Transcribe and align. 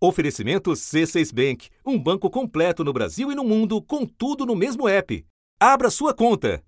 Oferecimento 0.00 0.70
C6 0.70 1.34
Bank, 1.34 1.70
um 1.84 1.98
banco 1.98 2.30
completo 2.30 2.84
no 2.84 2.92
Brasil 2.92 3.32
e 3.32 3.34
no 3.34 3.42
mundo, 3.42 3.82
com 3.82 4.06
tudo 4.06 4.46
no 4.46 4.54
mesmo 4.54 4.88
app. 4.88 5.24
Abra 5.58 5.90
sua 5.90 6.14
conta. 6.14 6.62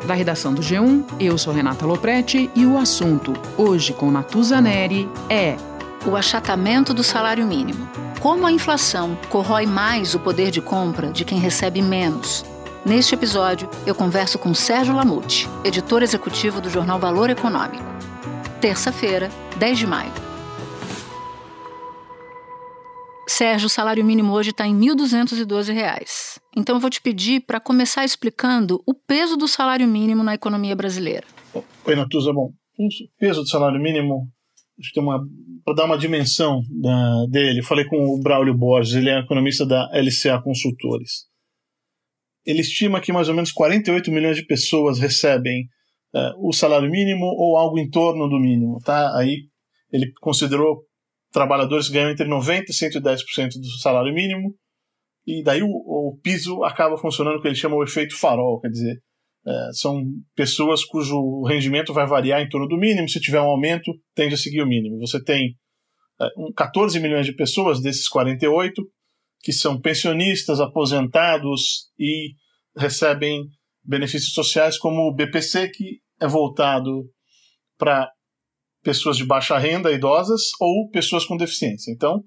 Da 0.06 0.14
redação 0.14 0.54
do 0.54 0.62
G1, 0.62 1.04
eu 1.18 1.36
sou 1.36 1.52
Renata 1.52 1.84
Loprete 1.84 2.48
e 2.54 2.64
o 2.64 2.78
assunto, 2.78 3.32
hoje 3.58 3.92
com 3.92 4.08
Natuza 4.08 4.60
Neri, 4.60 5.08
é 5.28 5.56
o 6.06 6.14
achatamento 6.14 6.94
do 6.94 7.02
salário 7.02 7.44
mínimo. 7.44 7.88
Como 8.20 8.46
a 8.46 8.52
inflação 8.52 9.18
corrói 9.28 9.66
mais 9.66 10.14
o 10.14 10.20
poder 10.20 10.52
de 10.52 10.60
compra 10.60 11.10
de 11.10 11.24
quem 11.24 11.40
recebe 11.40 11.82
menos. 11.82 12.44
Neste 12.84 13.16
episódio, 13.16 13.68
eu 13.84 13.96
converso 13.96 14.38
com 14.38 14.54
Sérgio 14.54 14.94
Lamute, 14.94 15.48
editor 15.64 16.04
executivo 16.04 16.60
do 16.60 16.70
jornal 16.70 17.00
Valor 17.00 17.28
Econômico. 17.28 17.84
Terça-feira, 18.60 19.28
10 19.56 19.78
de 19.78 19.86
maio. 19.88 20.12
Sérgio, 23.26 23.66
o 23.66 23.70
salário 23.70 24.04
mínimo 24.04 24.32
hoje 24.32 24.50
está 24.50 24.68
em 24.68 24.78
R$ 24.78 24.94
1.212. 24.94 26.45
Então, 26.56 26.76
eu 26.76 26.80
vou 26.80 26.88
te 26.88 27.02
pedir 27.02 27.40
para 27.42 27.60
começar 27.60 28.02
explicando 28.02 28.82
o 28.86 28.94
peso 28.94 29.36
do 29.36 29.46
salário 29.46 29.86
mínimo 29.86 30.24
na 30.24 30.34
economia 30.34 30.74
brasileira. 30.74 31.26
Oi, 31.84 31.94
Natuza. 31.94 32.32
Bom, 32.32 32.50
o 32.78 32.88
peso 33.18 33.42
do 33.42 33.48
salário 33.48 33.78
mínimo. 33.80 34.28
Para 35.64 35.74
dar 35.74 35.84
uma 35.84 35.96
dimensão 35.96 36.60
da, 36.70 37.26
dele, 37.30 37.62
falei 37.62 37.86
com 37.86 37.96
o 37.96 38.20
Braulio 38.20 38.54
Borges, 38.54 38.94
ele 38.94 39.08
é 39.08 39.18
economista 39.18 39.64
da 39.64 39.90
LCA 39.90 40.40
Consultores. 40.42 41.24
Ele 42.44 42.60
estima 42.60 43.00
que 43.00 43.10
mais 43.10 43.28
ou 43.28 43.34
menos 43.34 43.52
48 43.52 44.12
milhões 44.12 44.36
de 44.36 44.44
pessoas 44.44 44.98
recebem 44.98 45.62
uh, 46.14 46.48
o 46.48 46.52
salário 46.52 46.90
mínimo 46.90 47.24
ou 47.24 47.56
algo 47.56 47.78
em 47.78 47.88
torno 47.88 48.28
do 48.28 48.38
mínimo. 48.38 48.78
Tá? 48.84 49.16
Aí 49.18 49.44
ele 49.90 50.12
considerou 50.20 50.82
trabalhadores 51.32 51.88
que 51.88 51.94
ganham 51.94 52.10
entre 52.10 52.28
90% 52.28 52.64
e 52.68 52.72
110% 52.72 53.48
do 53.58 53.80
salário 53.80 54.12
mínimo, 54.12 54.54
e 55.26 55.42
daí 55.42 55.62
o, 55.62 55.68
o, 55.68 56.18
piso 56.22 56.62
acaba 56.62 56.96
funcionando 56.96 57.38
o 57.38 57.42
que 57.42 57.48
ele 57.48 57.56
chama 57.56 57.76
o 57.76 57.82
efeito 57.82 58.16
farol, 58.16 58.60
quer 58.60 58.68
dizer, 58.68 58.96
é, 59.46 59.68
são 59.72 60.02
pessoas 60.34 60.84
cujo 60.84 61.42
rendimento 61.42 61.92
vai 61.92 62.06
variar 62.06 62.40
em 62.40 62.48
torno 62.48 62.68
do 62.68 62.76
mínimo, 62.76 63.08
se 63.08 63.20
tiver 63.20 63.40
um 63.40 63.50
aumento, 63.50 63.92
tende 64.14 64.34
a 64.34 64.38
seguir 64.38 64.62
o 64.62 64.66
mínimo. 64.66 64.98
Você 64.98 65.22
tem 65.22 65.56
é, 66.20 66.26
um, 66.36 66.52
14 66.52 67.00
milhões 67.00 67.26
de 67.26 67.34
pessoas, 67.34 67.80
desses 67.80 68.08
48, 68.08 68.82
que 69.40 69.52
são 69.52 69.80
pensionistas, 69.80 70.60
aposentados 70.60 71.90
e 71.98 72.34
recebem 72.76 73.44
benefícios 73.84 74.32
sociais 74.32 74.78
como 74.78 75.02
o 75.02 75.14
BPC, 75.14 75.70
que 75.70 76.00
é 76.20 76.26
voltado 76.26 77.04
para 77.78 78.10
pessoas 78.82 79.16
de 79.16 79.24
baixa 79.24 79.58
renda, 79.58 79.92
idosas 79.92 80.42
ou 80.60 80.88
pessoas 80.90 81.24
com 81.24 81.36
deficiência. 81.36 81.90
Então, 81.92 82.22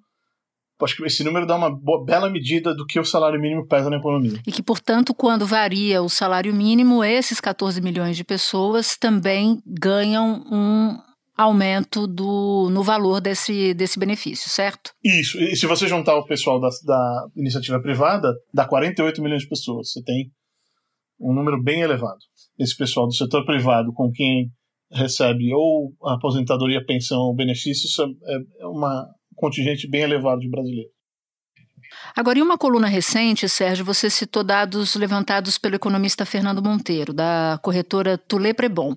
acho 0.85 0.95
que 0.95 1.05
esse 1.05 1.23
número 1.23 1.45
dá 1.45 1.55
uma 1.55 1.69
boa, 1.69 2.03
bela 2.03 2.29
medida 2.29 2.73
do 2.73 2.85
que 2.85 2.99
o 2.99 3.05
salário 3.05 3.39
mínimo 3.39 3.67
pesa 3.67 3.89
na 3.89 3.97
economia. 3.97 4.39
E 4.45 4.51
que, 4.51 4.63
portanto, 4.63 5.13
quando 5.13 5.45
varia 5.45 6.01
o 6.01 6.09
salário 6.09 6.53
mínimo, 6.53 7.03
esses 7.03 7.39
14 7.39 7.81
milhões 7.81 8.15
de 8.15 8.23
pessoas 8.23 8.97
também 8.97 9.61
ganham 9.65 10.43
um 10.51 10.97
aumento 11.35 12.05
do, 12.05 12.69
no 12.69 12.83
valor 12.83 13.21
desse, 13.21 13.73
desse 13.73 13.97
benefício, 13.97 14.49
certo? 14.49 14.91
Isso. 15.03 15.39
E 15.39 15.55
se 15.55 15.65
você 15.65 15.87
juntar 15.87 16.15
o 16.17 16.25
pessoal 16.25 16.59
da, 16.59 16.67
da 16.85 17.27
iniciativa 17.35 17.81
privada, 17.81 18.33
dá 18.53 18.65
48 18.65 19.21
milhões 19.21 19.43
de 19.43 19.47
pessoas. 19.47 19.91
Você 19.91 20.03
tem 20.03 20.31
um 21.19 21.33
número 21.33 21.61
bem 21.61 21.81
elevado. 21.81 22.19
Esse 22.57 22.75
pessoal 22.75 23.07
do 23.07 23.13
setor 23.13 23.45
privado 23.45 23.93
com 23.93 24.11
quem 24.11 24.51
recebe 24.91 25.53
ou 25.53 25.93
aposentadoria, 26.03 26.85
pensão 26.85 27.19
ou 27.19 27.35
benefícios 27.35 27.97
é, 27.99 28.63
é 28.63 28.67
uma 28.67 29.07
contingente 29.39 29.89
bem 29.89 30.01
elevado 30.01 30.41
de 30.41 30.49
brasileiros. 30.49 30.91
Agora, 32.15 32.37
em 32.37 32.41
uma 32.41 32.57
coluna 32.57 32.87
recente, 32.87 33.49
Sérgio, 33.49 33.83
você 33.83 34.09
citou 34.09 34.43
dados 34.43 34.95
levantados 34.95 35.57
pelo 35.57 35.75
economista 35.75 36.25
Fernando 36.25 36.61
Monteiro, 36.61 37.13
da 37.13 37.59
corretora 37.63 38.17
Tulé 38.17 38.53
Prebon. 38.53 38.95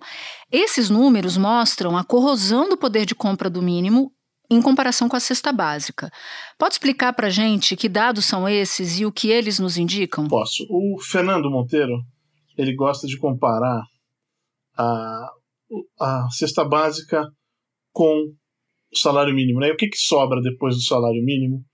Esses 0.50 0.91
números 0.91 1.37
mostram 1.37 1.97
a 1.97 2.05
corrosão 2.05 2.69
do 2.69 2.77
poder 2.77 3.06
de 3.06 3.15
compra 3.15 3.49
do 3.49 3.62
mínimo 3.62 4.12
em 4.50 4.61
comparação 4.61 5.09
com 5.09 5.17
a 5.17 5.21
cesta 5.21 5.53
básica. 5.53 6.11
Pode 6.59 6.75
explicar 6.75 7.15
para 7.15 7.29
a 7.29 7.31
gente 7.31 7.77
que 7.77 7.89
dados 7.89 8.27
são 8.27 8.47
esses 8.47 8.99
e 9.00 9.06
o 9.06 9.12
que 9.12 9.31
eles 9.31 9.59
nos 9.59 9.79
indicam? 9.79 10.29
Posso. 10.29 10.67
O 10.69 10.99
Fernando 11.00 11.50
Monteiro, 11.50 12.03
ele 12.59 12.75
gosta 12.75 13.06
de 13.06 13.17
comparar 13.17 13.83
a, 14.77 15.31
a 15.99 16.29
cesta 16.31 16.65
básica 16.65 17.27
com 17.93 18.35
o 18.93 18.97
salário 18.97 19.35
mínimo. 19.35 19.61
Né? 19.61 19.69
E 19.69 19.73
o 19.73 19.77
que, 19.77 19.89
que 19.89 19.97
sobra 19.97 20.41
depois 20.41 20.75
do 20.75 20.83
salário 20.83 21.23
mínimo? 21.25 21.65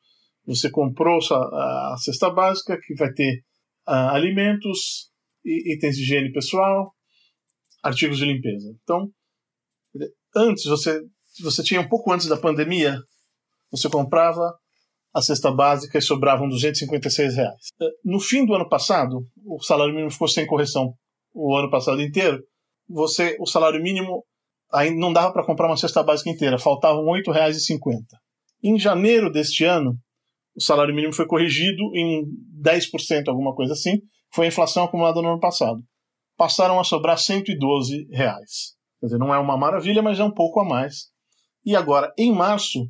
Você 0.47 0.71
comprou 0.71 1.19
a 1.19 1.97
cesta 1.99 2.31
básica, 2.31 2.79
que 2.81 2.95
vai 2.95 3.13
ter 3.13 3.43
uh, 3.87 4.11
alimentos, 4.13 5.11
itens 5.45 5.97
de 5.97 6.03
higiene 6.03 6.33
pessoal, 6.33 6.91
artigos 7.83 8.19
de 8.19 8.25
limpeza. 8.25 8.73
Então, 8.83 9.11
antes, 10.35 10.65
você, 10.65 11.03
você 11.43 11.63
tinha 11.63 11.81
um 11.81 11.89
pouco 11.89 12.11
antes 12.13 12.29
da 12.29 12.37
pandemia, 12.37 12.99
você 13.71 13.91
comprava 13.91 14.55
a 15.13 15.21
cesta 15.21 15.51
básica 15.51 15.99
e 15.99 16.03
sobravam 16.03 16.49
256 16.49 17.35
reais. 17.35 17.69
No 18.05 18.21
fim 18.21 18.47
do 18.47 18.55
ano 18.55 18.69
passado, 18.69 19.27
o 19.45 19.63
salário 19.63 19.93
mínimo 19.93 20.11
ficou 20.11 20.29
sem 20.29 20.47
correção 20.47 20.95
o 21.35 21.57
ano 21.57 21.71
passado 21.71 22.01
inteiro. 22.01 22.43
Você, 22.89 23.37
o 23.39 23.47
salário 23.47 23.83
mínimo 23.83 24.25
aí 24.73 24.95
não 24.95 25.13
dava 25.13 25.33
para 25.33 25.45
comprar 25.45 25.67
uma 25.67 25.77
cesta 25.77 26.03
básica 26.03 26.31
inteira, 26.31 26.59
faltavam 26.59 27.05
R$ 27.11 27.23
8,50. 27.23 28.03
Em 28.63 28.79
janeiro 28.79 29.31
deste 29.31 29.65
ano, 29.65 29.97
o 30.57 30.63
salário 30.63 30.95
mínimo 30.95 31.13
foi 31.13 31.27
corrigido 31.27 31.83
em 31.95 32.25
10%, 32.63 33.29
alguma 33.29 33.55
coisa 33.55 33.73
assim, 33.73 34.01
foi 34.33 34.47
a 34.47 34.49
inflação 34.49 34.85
acumulada 34.85 35.23
no 35.23 35.29
ano 35.29 35.41
passado. 35.41 35.81
Passaram 36.37 36.79
a 36.79 36.85
sobrar 36.85 37.19
112 37.19 38.09
reais. 38.11 38.77
Quer 39.01 39.07
dizer, 39.07 39.19
não 39.19 39.33
é 39.33 39.39
uma 39.39 39.57
maravilha, 39.57 40.03
mas 40.03 40.19
é 40.19 40.25
um 40.25 40.33
pouco 40.33 40.61
a 40.61 40.65
mais. 40.65 41.07
E 41.65 41.77
agora, 41.77 42.13
em 42.19 42.33
março, 42.33 42.89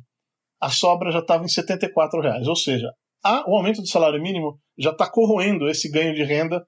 a 0.59 0.69
sobra 0.69 1.11
já 1.11 1.19
estava 1.19 1.43
em 1.43 1.47
74 1.47 2.21
reais, 2.21 2.47
ou 2.47 2.55
seja, 2.55 2.91
a, 3.23 3.49
o 3.49 3.55
aumento 3.55 3.81
do 3.81 3.87
salário 3.87 4.21
mínimo 4.21 4.59
já 4.77 4.91
está 4.91 5.09
corroendo 5.09 5.69
esse 5.69 5.89
ganho 5.89 6.13
de 6.13 6.23
renda 6.23 6.65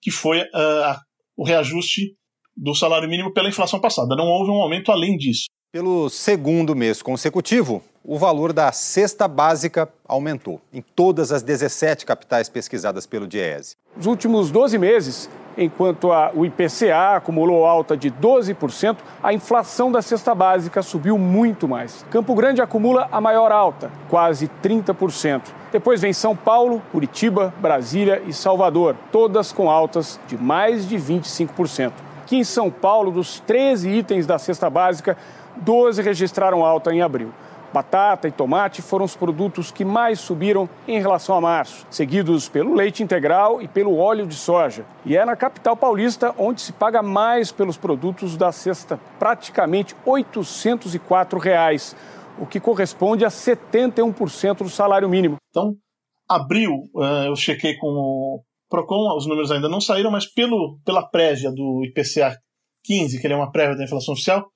que 0.00 0.10
foi 0.10 0.40
uh, 0.40 0.98
o 1.36 1.44
reajuste 1.44 2.14
do 2.56 2.74
salário 2.74 3.08
mínimo 3.08 3.32
pela 3.32 3.48
inflação 3.48 3.80
passada. 3.80 4.16
Não 4.16 4.26
houve 4.26 4.50
um 4.50 4.62
aumento 4.62 4.92
além 4.92 5.16
disso. 5.16 5.44
Pelo 5.72 6.10
segundo 6.10 6.76
mês 6.76 7.00
consecutivo, 7.00 7.82
o 8.04 8.18
valor 8.18 8.52
da 8.52 8.70
cesta 8.72 9.26
básica 9.26 9.88
aumentou 10.06 10.60
em 10.70 10.82
todas 10.82 11.32
as 11.32 11.42
17 11.42 12.04
capitais 12.04 12.48
pesquisadas 12.48 13.06
pelo 13.06 13.26
Diese. 13.26 13.76
Nos 13.96 14.04
últimos 14.04 14.50
12 14.50 14.76
meses, 14.76 15.30
enquanto 15.56 16.12
a, 16.12 16.30
o 16.34 16.44
IPCA 16.44 17.16
acumulou 17.16 17.64
alta 17.64 17.96
de 17.96 18.10
12%, 18.10 18.98
a 19.22 19.32
inflação 19.32 19.90
da 19.90 20.02
cesta 20.02 20.34
básica 20.34 20.82
subiu 20.82 21.16
muito 21.16 21.66
mais. 21.66 22.04
Campo 22.10 22.34
Grande 22.34 22.60
acumula 22.60 23.08
a 23.10 23.18
maior 23.18 23.50
alta, 23.50 23.90
quase 24.10 24.50
30%. 24.62 25.42
Depois 25.70 26.02
vem 26.02 26.12
São 26.12 26.36
Paulo, 26.36 26.82
Curitiba, 26.92 27.54
Brasília 27.60 28.22
e 28.26 28.32
Salvador, 28.34 28.94
todas 29.10 29.52
com 29.52 29.70
altas 29.70 30.20
de 30.26 30.36
mais 30.36 30.86
de 30.86 30.96
25%. 30.96 31.92
Aqui 32.32 32.38
em 32.38 32.44
São 32.44 32.70
Paulo, 32.70 33.10
dos 33.10 33.40
13 33.40 33.90
itens 33.90 34.26
da 34.26 34.38
cesta 34.38 34.70
básica, 34.70 35.18
12 35.56 36.00
registraram 36.00 36.64
alta 36.64 36.90
em 36.90 37.02
abril. 37.02 37.30
Batata 37.74 38.26
e 38.26 38.32
tomate 38.32 38.80
foram 38.80 39.04
os 39.04 39.14
produtos 39.14 39.70
que 39.70 39.84
mais 39.84 40.18
subiram 40.18 40.66
em 40.88 40.98
relação 40.98 41.36
a 41.36 41.42
março, 41.42 41.86
seguidos 41.90 42.48
pelo 42.48 42.74
leite 42.74 43.02
integral 43.02 43.60
e 43.60 43.68
pelo 43.68 43.98
óleo 43.98 44.26
de 44.26 44.34
soja. 44.34 44.86
E 45.04 45.14
é 45.14 45.26
na 45.26 45.36
capital 45.36 45.76
paulista 45.76 46.34
onde 46.38 46.62
se 46.62 46.72
paga 46.72 47.02
mais 47.02 47.52
pelos 47.52 47.76
produtos 47.76 48.34
da 48.34 48.50
cesta, 48.50 48.98
praticamente 49.18 49.94
804 50.06 51.38
reais, 51.38 51.94
o 52.38 52.46
que 52.46 52.58
corresponde 52.58 53.26
a 53.26 53.28
71% 53.28 54.56
do 54.56 54.70
salário 54.70 55.06
mínimo. 55.06 55.36
Então, 55.50 55.74
abril, 56.26 56.88
eh, 56.96 57.28
eu 57.28 57.36
chequei 57.36 57.76
com 57.76 58.40
Procon, 58.72 59.14
os 59.14 59.26
números 59.26 59.50
ainda 59.50 59.68
não 59.68 59.82
saíram, 59.82 60.10
mas 60.10 60.24
pelo, 60.24 60.80
pela 60.82 61.06
prévia 61.06 61.52
do 61.52 61.84
IPCA 61.84 62.34
15, 62.84 63.20
que 63.20 63.26
ele 63.26 63.34
é 63.34 63.36
uma 63.36 63.52
prévia 63.52 63.76
da 63.76 63.84
inflação 63.84 64.14
oficial, 64.14 64.48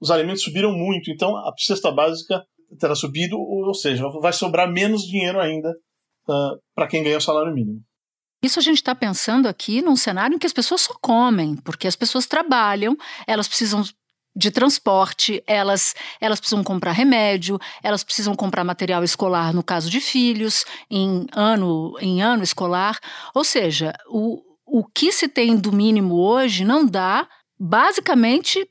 os 0.00 0.10
alimentos 0.10 0.42
subiram 0.42 0.72
muito, 0.72 1.12
então 1.12 1.36
a 1.36 1.52
cesta 1.56 1.92
básica 1.92 2.42
terá 2.80 2.96
subido, 2.96 3.38
ou 3.38 3.72
seja, 3.72 4.02
vai 4.20 4.32
sobrar 4.32 4.68
menos 4.68 5.02
dinheiro 5.02 5.40
ainda 5.40 5.70
uh, 5.70 6.58
para 6.74 6.88
quem 6.88 7.04
ganha 7.04 7.18
o 7.18 7.20
salário 7.20 7.54
mínimo. 7.54 7.80
Isso 8.42 8.58
a 8.58 8.62
gente 8.62 8.78
está 8.78 8.96
pensando 8.96 9.46
aqui 9.46 9.80
num 9.80 9.94
cenário 9.94 10.34
em 10.34 10.38
que 10.40 10.46
as 10.46 10.52
pessoas 10.52 10.80
só 10.80 10.94
comem, 11.00 11.54
porque 11.58 11.86
as 11.86 11.94
pessoas 11.94 12.26
trabalham, 12.26 12.96
elas 13.28 13.46
precisam 13.46 13.84
de 14.34 14.50
transporte, 14.50 15.42
elas, 15.46 15.94
elas 16.20 16.40
precisam 16.40 16.64
comprar 16.64 16.92
remédio, 16.92 17.58
elas 17.82 18.02
precisam 18.02 18.34
comprar 18.34 18.64
material 18.64 19.04
escolar 19.04 19.52
no 19.52 19.62
caso 19.62 19.90
de 19.90 20.00
filhos, 20.00 20.64
em 20.90 21.26
ano, 21.32 21.94
em 22.00 22.22
ano 22.22 22.42
escolar. 22.42 22.98
Ou 23.34 23.44
seja, 23.44 23.92
o, 24.08 24.40
o 24.66 24.84
que 24.84 25.12
se 25.12 25.28
tem 25.28 25.56
do 25.56 25.72
mínimo 25.72 26.14
hoje 26.14 26.64
não 26.64 26.86
dá 26.86 27.28
basicamente 27.58 28.66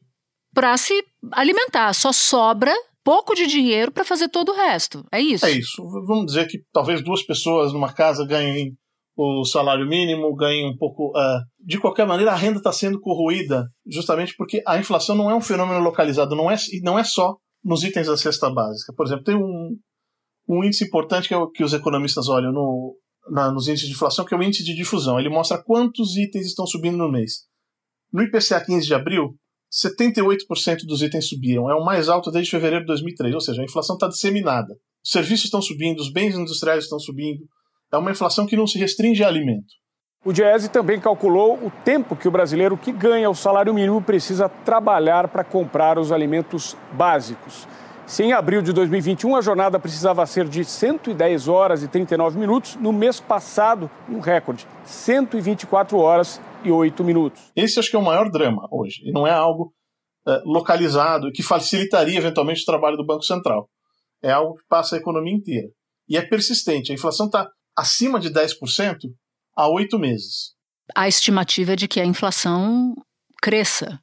para 0.53 0.75
se 0.77 1.03
alimentar, 1.31 1.93
só 1.93 2.11
sobra 2.11 2.73
pouco 3.03 3.33
de 3.33 3.47
dinheiro 3.47 3.91
para 3.91 4.05
fazer 4.05 4.29
todo 4.29 4.51
o 4.51 4.55
resto. 4.55 5.05
É 5.11 5.19
isso. 5.19 5.45
É 5.45 5.51
isso. 5.51 5.83
Vamos 6.05 6.27
dizer 6.27 6.47
que 6.47 6.59
talvez 6.71 7.03
duas 7.03 7.23
pessoas 7.23 7.73
numa 7.73 7.93
casa 7.93 8.25
ganhem 8.25 8.75
o 9.21 9.45
salário 9.45 9.87
mínimo, 9.87 10.35
ganhe 10.35 10.65
um 10.65 10.75
pouco. 10.75 11.09
Uh, 11.09 11.41
de 11.59 11.79
qualquer 11.79 12.05
maneira, 12.07 12.31
a 12.31 12.35
renda 12.35 12.57
está 12.57 12.71
sendo 12.71 12.99
corroída 12.99 13.65
justamente 13.85 14.33
porque 14.37 14.61
a 14.65 14.77
inflação 14.77 15.15
não 15.15 15.29
é 15.29 15.35
um 15.35 15.41
fenômeno 15.41 15.79
localizado, 15.79 16.35
não 16.35 16.49
é, 16.49 16.55
não 16.81 16.97
é 16.97 17.03
só 17.03 17.35
nos 17.63 17.83
itens 17.83 18.07
da 18.07 18.17
cesta 18.17 18.49
básica. 18.49 18.93
Por 18.95 19.05
exemplo, 19.05 19.23
tem 19.23 19.35
um, 19.35 19.77
um 20.47 20.63
índice 20.63 20.85
importante 20.85 21.27
que, 21.27 21.33
é 21.33 21.37
o, 21.37 21.49
que 21.49 21.63
os 21.63 21.73
economistas 21.73 22.27
olham 22.27 22.51
no, 22.51 22.95
na, 23.29 23.51
nos 23.51 23.67
índices 23.67 23.87
de 23.87 23.93
inflação, 23.93 24.25
que 24.25 24.33
é 24.33 24.37
o 24.37 24.43
índice 24.43 24.63
de 24.63 24.75
difusão. 24.75 25.19
Ele 25.19 25.29
mostra 25.29 25.61
quantos 25.61 26.17
itens 26.17 26.47
estão 26.47 26.65
subindo 26.65 26.97
no 26.97 27.11
mês. 27.11 27.45
No 28.11 28.23
IPCA 28.23 28.59
15 28.65 28.85
de 28.85 28.93
abril, 28.93 29.35
78% 29.71 30.85
dos 30.85 31.01
itens 31.01 31.29
subiram. 31.29 31.69
É 31.69 31.75
o 31.75 31.85
mais 31.85 32.09
alto 32.09 32.29
desde 32.29 32.51
fevereiro 32.51 32.83
de 32.83 32.87
2003, 32.87 33.33
ou 33.33 33.41
seja, 33.41 33.61
a 33.61 33.65
inflação 33.65 33.95
está 33.95 34.07
disseminada. 34.07 34.73
Os 35.03 35.11
serviços 35.11 35.45
estão 35.45 35.61
subindo, 35.61 35.99
os 35.99 36.11
bens 36.11 36.35
industriais 36.35 36.83
estão 36.83 36.99
subindo, 36.99 37.43
é 37.91 37.97
uma 37.97 38.11
inflação 38.11 38.45
que 38.45 38.55
não 38.55 38.65
se 38.65 38.79
restringe 38.79 39.23
a 39.23 39.27
alimento. 39.27 39.81
O 40.23 40.31
Diese 40.31 40.69
também 40.69 40.99
calculou 40.99 41.55
o 41.55 41.71
tempo 41.83 42.15
que 42.15 42.27
o 42.27 42.31
brasileiro 42.31 42.77
que 42.77 42.91
ganha 42.91 43.29
o 43.29 43.33
salário 43.33 43.73
mínimo 43.73 44.01
precisa 44.01 44.47
trabalhar 44.47 45.27
para 45.27 45.43
comprar 45.43 45.97
os 45.97 46.11
alimentos 46.11 46.77
básicos. 46.93 47.67
Se 48.05 48.23
em 48.23 48.33
abril 48.33 48.61
de 48.61 48.71
2021 48.71 49.35
a 49.35 49.41
jornada 49.41 49.79
precisava 49.79 50.25
ser 50.25 50.47
de 50.47 50.63
110 50.63 51.47
horas 51.47 51.81
e 51.81 51.87
39 51.87 52.37
minutos, 52.37 52.75
no 52.75 52.91
mês 52.91 53.19
passado, 53.19 53.89
um 54.07 54.19
recorde, 54.19 54.67
124 54.83 55.97
horas 55.97 56.39
e 56.63 56.71
8 56.71 57.03
minutos. 57.03 57.51
Esse 57.55 57.79
acho 57.79 57.89
que 57.89 57.95
é 57.95 57.99
o 57.99 58.03
maior 58.03 58.29
drama 58.29 58.67
hoje, 58.69 59.01
e 59.03 59.11
não 59.11 59.25
é 59.25 59.31
algo 59.31 59.73
é, 60.27 60.41
localizado 60.45 61.31
que 61.31 61.41
facilitaria 61.41 62.17
eventualmente 62.17 62.61
o 62.61 62.65
trabalho 62.65 62.97
do 62.97 63.05
Banco 63.05 63.23
Central. 63.23 63.67
É 64.21 64.31
algo 64.31 64.53
que 64.53 64.67
passa 64.69 64.95
a 64.95 64.99
economia 64.99 65.33
inteira. 65.33 65.69
E 66.07 66.15
é 66.15 66.21
persistente. 66.21 66.91
A 66.91 66.95
inflação 66.95 67.25
está 67.25 67.47
acima 67.75 68.19
de 68.19 68.29
10% 68.29 68.97
há 69.55 69.69
oito 69.69 69.97
meses. 69.99 70.53
A 70.95 71.07
estimativa 71.07 71.73
é 71.73 71.75
de 71.75 71.87
que 71.87 71.99
a 71.99 72.05
inflação 72.05 72.93
cresça. 73.41 73.99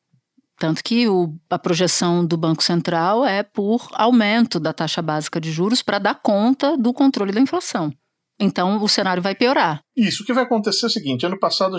Tanto 0.58 0.82
que 0.82 1.08
o, 1.08 1.34
a 1.48 1.58
projeção 1.58 2.26
do 2.26 2.36
Banco 2.36 2.64
Central 2.64 3.24
é 3.24 3.42
por 3.42 3.88
aumento 3.92 4.58
da 4.58 4.72
taxa 4.72 5.00
básica 5.00 5.40
de 5.40 5.52
juros 5.52 5.82
para 5.82 6.00
dar 6.00 6.20
conta 6.20 6.76
do 6.76 6.92
controle 6.92 7.32
da 7.32 7.40
inflação. 7.40 7.92
Então 8.40 8.82
o 8.82 8.88
cenário 8.88 9.22
vai 9.22 9.34
piorar. 9.34 9.80
Isso. 9.96 10.22
O 10.22 10.26
que 10.26 10.32
vai 10.32 10.44
acontecer 10.44 10.86
é 10.86 10.88
o 10.88 10.90
seguinte: 10.90 11.26
ano 11.26 11.38
passado 11.38 11.76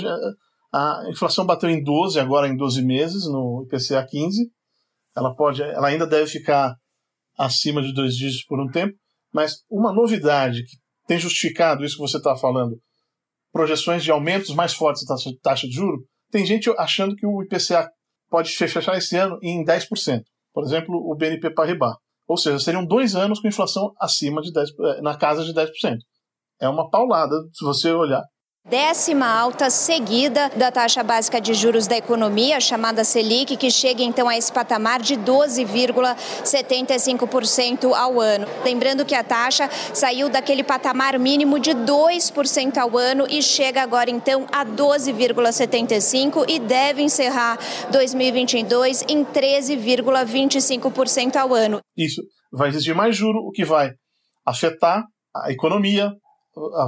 a 0.74 1.04
inflação 1.10 1.46
bateu 1.46 1.70
em 1.70 1.84
12, 1.84 2.20
agora 2.20 2.48
em 2.48 2.56
12 2.56 2.82
meses, 2.84 3.26
no 3.26 3.66
IPCA 3.66 4.06
15. 4.06 4.50
Ela, 5.16 5.36
pode, 5.36 5.62
ela 5.62 5.88
ainda 5.88 6.06
deve 6.06 6.28
ficar 6.28 6.76
acima 7.38 7.82
de 7.82 7.94
dois 7.94 8.16
dígitos 8.16 8.46
por 8.46 8.62
um 8.62 8.70
tempo, 8.70 8.94
mas 9.34 9.64
uma 9.70 9.92
novidade 9.92 10.64
que 10.64 10.78
tem 11.10 11.18
justificado 11.18 11.84
isso 11.84 11.96
que 11.96 12.04
você 12.04 12.18
está 12.18 12.36
falando, 12.36 12.80
projeções 13.52 14.04
de 14.04 14.12
aumentos 14.12 14.54
mais 14.54 14.76
fortes 14.76 15.04
da 15.08 15.16
taxa, 15.42 15.68
de 15.68 15.74
juros, 15.74 16.06
tem 16.32 16.46
gente 16.46 16.70
achando 16.78 17.16
que 17.16 17.26
o 17.26 17.42
IPCA 17.42 17.90
pode 18.30 18.52
fechar 18.52 18.96
esse 18.96 19.18
ano 19.18 19.40
em 19.42 19.66
10%. 19.66 20.22
Por 20.54 20.64
exemplo, 20.64 20.94
o 20.94 21.16
BNP 21.16 21.50
Paribas. 21.50 21.96
Ou 22.28 22.38
seja, 22.38 22.60
seriam 22.60 22.86
dois 22.86 23.16
anos 23.16 23.40
com 23.40 23.48
inflação 23.48 23.92
acima 24.00 24.40
de 24.40 24.54
10%, 24.54 24.68
eh, 24.82 25.02
na 25.02 25.18
casa 25.18 25.44
de 25.44 25.52
10%. 25.52 25.98
É 26.62 26.70
uma 26.70 26.88
paulada, 26.92 27.36
se 27.54 27.66
você 27.66 27.92
olhar 27.92 28.24
décima 28.70 29.26
alta 29.26 29.72
seguida 29.72 30.50
da 30.56 30.72
taxa 30.72 31.04
básica 31.04 31.42
de 31.42 31.56
juros 31.56 31.88
da 31.88 31.98
economia, 31.98 32.62
chamada 32.62 33.04
Selic, 33.04 33.58
que 33.58 33.72
chega 33.72 34.04
então 34.04 34.30
a 34.30 34.38
esse 34.38 34.54
patamar 34.54 35.02
de 35.02 35.18
12,75% 35.18 37.92
ao 37.94 38.22
ano. 38.22 38.46
Lembrando 38.64 39.04
que 39.04 39.16
a 39.16 39.24
taxa 39.24 39.68
saiu 39.94 40.30
daquele 40.30 40.64
patamar 40.64 41.18
mínimo 41.18 41.58
de 41.60 41.72
2% 41.72 42.78
ao 42.78 42.96
ano 42.96 43.26
e 43.28 43.42
chega 43.42 43.82
agora 43.82 44.12
então 44.12 44.46
a 44.52 44.64
12,75% 44.64 46.46
e 46.48 46.60
deve 46.60 47.02
encerrar 47.02 47.58
2022 47.92 49.04
em 49.08 49.26
13,25% 49.26 51.38
ao 51.38 51.56
ano. 51.56 51.80
Isso 51.98 52.22
vai 52.52 52.70
exigir 52.70 52.94
mais 52.94 53.16
juro, 53.16 53.40
o 53.40 53.50
que 53.52 53.66
vai 53.66 53.94
afetar 54.46 55.04
a 55.36 55.52
economia, 55.52 56.14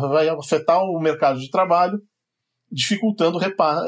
vai 0.10 0.30
afetar 0.30 0.82
o 0.82 1.00
mercado 1.00 1.40
de 1.40 1.50
trabalho, 1.50 2.00
dificultando 2.72 3.38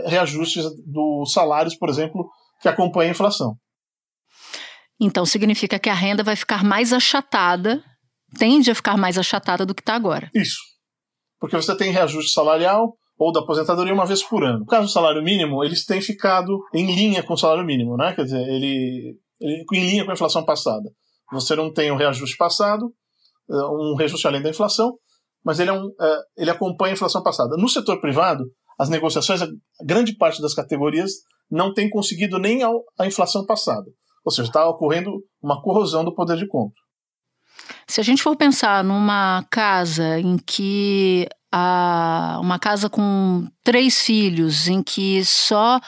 reajustes 0.05 0.65
dos 0.85 1.31
salários, 1.31 1.75
por 1.75 1.89
exemplo, 1.89 2.29
que 2.61 2.67
acompanham 2.67 3.09
a 3.09 3.11
inflação. 3.11 3.55
Então 4.99 5.25
significa 5.25 5.79
que 5.79 5.89
a 5.89 5.93
renda 5.93 6.23
vai 6.23 6.35
ficar 6.35 6.63
mais 6.63 6.93
achatada, 6.93 7.83
tende 8.37 8.71
a 8.71 8.75
ficar 8.75 8.97
mais 8.97 9.17
achatada 9.17 9.65
do 9.65 9.75
que 9.75 9.81
está 9.81 9.95
agora. 9.95 10.29
Isso. 10.33 10.59
Porque 11.39 11.55
você 11.55 11.75
tem 11.75 11.91
reajuste 11.91 12.31
salarial 12.31 12.95
ou 13.17 13.31
da 13.31 13.41
aposentadoria 13.41 13.93
uma 13.93 14.05
vez 14.05 14.23
por 14.23 14.43
ano. 14.43 14.59
No 14.59 14.65
caso 14.65 14.87
do 14.87 14.91
salário 14.91 15.23
mínimo, 15.23 15.63
eles 15.63 15.85
têm 15.85 16.01
ficado 16.01 16.59
em 16.73 16.93
linha 16.95 17.23
com 17.23 17.33
o 17.33 17.37
salário 17.37 17.65
mínimo, 17.65 17.95
né? 17.97 18.13
Quer 18.13 18.23
dizer, 18.23 18.41
ele, 18.41 19.17
ele 19.39 19.65
em 19.73 19.85
linha 19.87 20.05
com 20.05 20.11
a 20.11 20.13
inflação 20.13 20.45
passada. 20.45 20.89
Você 21.31 21.55
não 21.55 21.71
tem 21.71 21.91
o 21.91 21.97
reajuste 21.97 22.37
passado, 22.37 22.93
um 23.49 23.95
reajuste 23.97 24.27
além 24.27 24.41
da 24.41 24.49
inflação, 24.49 24.93
mas 25.43 25.59
ele, 25.59 25.69
é 25.69 25.73
um, 25.73 25.91
é, 25.99 26.17
ele 26.37 26.49
acompanha 26.49 26.93
a 26.93 26.95
inflação 26.95 27.21
passada. 27.21 27.55
No 27.57 27.67
setor 27.67 27.99
privado, 27.99 28.45
as 28.79 28.89
negociações, 28.89 29.41
a 29.41 29.47
grande 29.83 30.15
parte 30.15 30.41
das 30.41 30.53
categorias 30.53 31.11
não 31.49 31.73
tem 31.73 31.89
conseguido 31.89 32.39
nem 32.39 32.61
a 32.63 33.05
inflação 33.05 33.45
passada. 33.45 33.85
Ou 34.25 34.31
seja, 34.31 34.47
está 34.47 34.67
ocorrendo 34.67 35.11
uma 35.41 35.61
corrosão 35.61 36.03
do 36.03 36.15
poder 36.15 36.37
de 36.37 36.47
compra. 36.47 36.81
Se 37.87 37.99
a 37.99 38.03
gente 38.03 38.23
for 38.23 38.35
pensar 38.35 38.83
numa 38.83 39.45
casa 39.51 40.19
em 40.19 40.37
que 40.37 41.27
a, 41.51 42.39
uma 42.41 42.57
casa 42.57 42.89
com 42.89 43.45
três 43.63 44.01
filhos, 44.01 44.67
em 44.67 44.81
que 44.81 45.23
só 45.23 45.79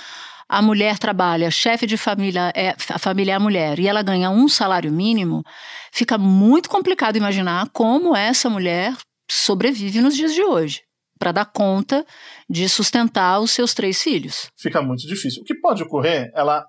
a 0.47 0.61
mulher 0.61 0.99
trabalha, 0.99 1.49
chefe 1.49 1.87
de 1.87 1.97
família 1.97 2.51
é 2.55 2.75
a 2.89 2.99
família 2.99 3.31
é 3.31 3.35
a 3.35 3.39
mulher 3.39 3.79
e 3.79 3.87
ela 3.87 4.03
ganha 4.03 4.29
um 4.29 4.47
salário 4.47 4.91
mínimo, 4.91 5.43
fica 5.91 6.17
muito 6.17 6.69
complicado 6.69 7.15
imaginar 7.15 7.67
como 7.73 8.15
essa 8.15 8.49
mulher 8.49 8.95
sobrevive 9.29 10.01
nos 10.01 10.15
dias 10.15 10.33
de 10.33 10.43
hoje 10.43 10.81
para 11.17 11.31
dar 11.31 11.45
conta 11.45 12.05
de 12.49 12.67
sustentar 12.67 13.39
os 13.39 13.51
seus 13.51 13.73
três 13.73 14.01
filhos. 14.01 14.49
Fica 14.57 14.81
muito 14.81 15.07
difícil. 15.07 15.41
O 15.41 15.45
que 15.45 15.55
pode 15.55 15.81
ocorrer, 15.83 16.31
ela 16.35 16.65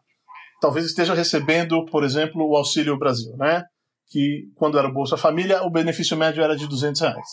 talvez 0.60 0.86
esteja 0.86 1.14
recebendo, 1.14 1.84
por 1.86 2.04
exemplo, 2.04 2.48
o 2.48 2.56
Auxílio 2.56 2.98
Brasil, 2.98 3.36
né? 3.36 3.62
Que 4.08 4.44
quando 4.54 4.78
era 4.78 4.88
o 4.88 4.92
Bolsa 4.92 5.16
Família, 5.16 5.62
o 5.62 5.70
benefício 5.70 6.16
médio 6.16 6.42
era 6.42 6.56
de 6.56 6.68
200 6.68 7.00
reais. 7.00 7.28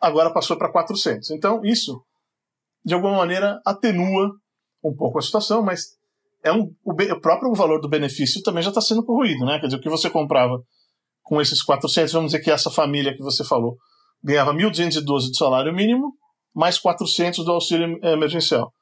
Agora 0.00 0.32
passou 0.32 0.58
para 0.58 0.70
400. 0.70 1.30
Então, 1.30 1.62
isso, 1.64 2.02
de 2.84 2.94
alguma 2.94 3.16
maneira, 3.16 3.58
atenua 3.64 4.30
um 4.84 4.94
pouco 4.94 5.18
a 5.18 5.22
situação, 5.22 5.62
mas 5.62 5.96
é 6.44 6.52
um, 6.52 6.70
o, 6.84 6.92
o 6.92 7.20
próprio 7.20 7.52
valor 7.54 7.80
do 7.80 7.88
benefício 7.88 8.42
também 8.42 8.62
já 8.62 8.68
está 8.68 8.80
sendo 8.80 9.04
corroído, 9.04 9.44
né? 9.44 9.58
Quer 9.58 9.66
dizer, 9.66 9.78
o 9.78 9.80
que 9.80 9.88
você 9.88 10.10
comprava 10.10 10.62
com 11.22 11.40
esses 11.40 11.62
400, 11.62 12.12
vamos 12.12 12.32
dizer 12.32 12.44
que 12.44 12.50
essa 12.50 12.70
família 12.70 13.14
que 13.14 13.22
você 13.22 13.42
falou 13.42 13.76
ganhava 14.26 14.52
1.212 14.52 15.30
de 15.30 15.38
salário 15.38 15.72
mínimo, 15.72 16.12
mais 16.52 16.78
400 16.78 17.44
do 17.44 17.52
auxílio 17.52 17.96
emergencial. 18.04 18.72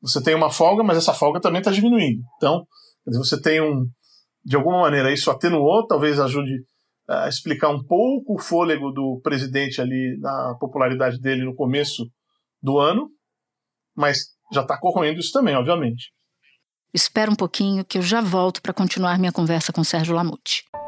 Você 0.00 0.22
tem 0.22 0.36
uma 0.36 0.50
folga, 0.50 0.84
mas 0.84 0.96
essa 0.96 1.12
folga 1.12 1.40
também 1.40 1.58
está 1.58 1.72
diminuindo. 1.72 2.22
Então, 2.36 2.64
você 3.04 3.40
tem 3.40 3.60
um. 3.60 3.84
De 4.44 4.54
alguma 4.54 4.82
maneira, 4.82 5.12
isso 5.12 5.30
atenuou, 5.30 5.84
talvez 5.86 6.20
ajude 6.20 6.64
a 7.08 7.28
explicar 7.28 7.70
um 7.70 7.82
pouco 7.82 8.34
o 8.34 8.38
fôlego 8.38 8.92
do 8.92 9.20
presidente 9.22 9.80
ali, 9.80 10.16
na 10.20 10.54
popularidade 10.60 11.18
dele 11.18 11.44
no 11.44 11.54
começo 11.54 12.04
do 12.62 12.78
ano, 12.78 13.08
mas 13.96 14.18
já 14.52 14.62
está 14.62 14.78
corroendo 14.78 15.18
isso 15.18 15.32
também, 15.32 15.56
obviamente. 15.56 16.12
Espera 16.94 17.30
um 17.30 17.34
pouquinho 17.34 17.84
que 17.84 17.98
eu 17.98 18.02
já 18.02 18.20
volto 18.20 18.62
para 18.62 18.72
continuar 18.72 19.18
minha 19.18 19.32
conversa 19.32 19.72
com 19.72 19.82
Sérgio 19.82 20.14
Lamute. 20.14 20.62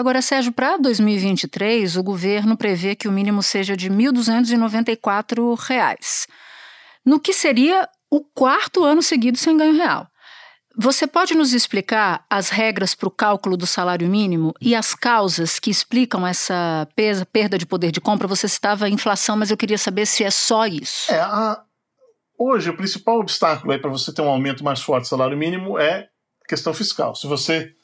Agora, 0.00 0.22
Sérgio, 0.22 0.50
para 0.50 0.78
2023, 0.78 1.98
o 1.98 2.02
governo 2.02 2.56
prevê 2.56 2.94
que 2.94 3.06
o 3.06 3.12
mínimo 3.12 3.42
seja 3.42 3.76
de 3.76 3.90
R$ 3.90 3.96
1.294, 3.96 6.26
no 7.04 7.20
que 7.20 7.34
seria 7.34 7.86
o 8.10 8.22
quarto 8.22 8.82
ano 8.82 9.02
seguido 9.02 9.36
sem 9.36 9.58
ganho 9.58 9.74
real. 9.74 10.08
Você 10.74 11.06
pode 11.06 11.34
nos 11.34 11.52
explicar 11.52 12.24
as 12.30 12.48
regras 12.48 12.94
para 12.94 13.08
o 13.08 13.10
cálculo 13.10 13.58
do 13.58 13.66
salário 13.66 14.08
mínimo 14.08 14.54
e 14.58 14.74
as 14.74 14.94
causas 14.94 15.58
que 15.58 15.70
explicam 15.70 16.26
essa 16.26 16.88
perda 16.96 17.58
de 17.58 17.66
poder 17.66 17.92
de 17.92 18.00
compra? 18.00 18.26
Você 18.26 18.48
citava 18.48 18.88
inflação, 18.88 19.36
mas 19.36 19.50
eu 19.50 19.56
queria 19.58 19.76
saber 19.76 20.06
se 20.06 20.24
é 20.24 20.30
só 20.30 20.66
isso. 20.66 21.12
É, 21.12 21.20
a... 21.20 21.62
Hoje, 22.38 22.70
o 22.70 22.76
principal 22.76 23.20
obstáculo 23.20 23.78
para 23.78 23.90
você 23.90 24.14
ter 24.14 24.22
um 24.22 24.30
aumento 24.30 24.64
mais 24.64 24.80
forte 24.80 25.02
do 25.02 25.08
salário 25.08 25.36
mínimo 25.36 25.78
é 25.78 26.08
questão 26.48 26.72
fiscal. 26.72 27.14
Se 27.14 27.26
você. 27.26 27.74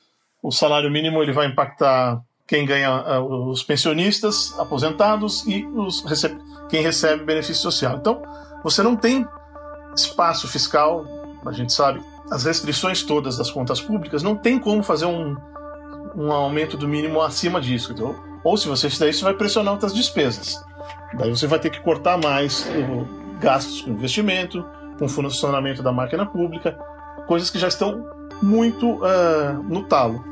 O 0.42 0.50
salário 0.50 0.90
mínimo 0.90 1.22
ele 1.22 1.32
vai 1.32 1.46
impactar 1.46 2.20
quem 2.46 2.64
ganha 2.64 3.20
os 3.20 3.62
pensionistas, 3.62 4.56
aposentados 4.58 5.44
e 5.46 5.66
os 5.66 6.04
quem 6.68 6.82
recebe 6.82 7.24
benefício 7.24 7.62
social. 7.62 7.96
Então, 7.96 8.22
você 8.62 8.82
não 8.82 8.96
tem 8.96 9.26
espaço 9.94 10.46
fiscal, 10.46 11.04
a 11.44 11.52
gente 11.52 11.72
sabe, 11.72 12.00
as 12.30 12.44
restrições 12.44 13.02
todas 13.02 13.36
das 13.36 13.50
contas 13.50 13.80
públicas, 13.80 14.22
não 14.22 14.36
tem 14.36 14.58
como 14.58 14.82
fazer 14.82 15.06
um, 15.06 15.36
um 16.14 16.32
aumento 16.32 16.76
do 16.76 16.88
mínimo 16.88 17.20
acima 17.20 17.60
disso. 17.60 17.94
Ou 18.44 18.56
se 18.56 18.68
você 18.68 18.88
fizer 18.88 19.08
isso, 19.08 19.24
vai 19.24 19.34
pressionar 19.34 19.72
outras 19.72 19.94
despesas. 19.94 20.60
Daí 21.14 21.30
você 21.30 21.46
vai 21.46 21.58
ter 21.58 21.70
que 21.70 21.80
cortar 21.80 22.18
mais 22.18 22.66
gastos 23.40 23.82
com 23.82 23.90
investimento, 23.90 24.64
com 24.98 25.08
funcionamento 25.08 25.82
da 25.82 25.92
máquina 25.92 26.26
pública, 26.26 26.78
coisas 27.26 27.50
que 27.50 27.58
já 27.58 27.68
estão 27.68 28.04
muito 28.42 28.94
uh, 28.94 29.62
no 29.68 29.84
talo. 29.84 30.24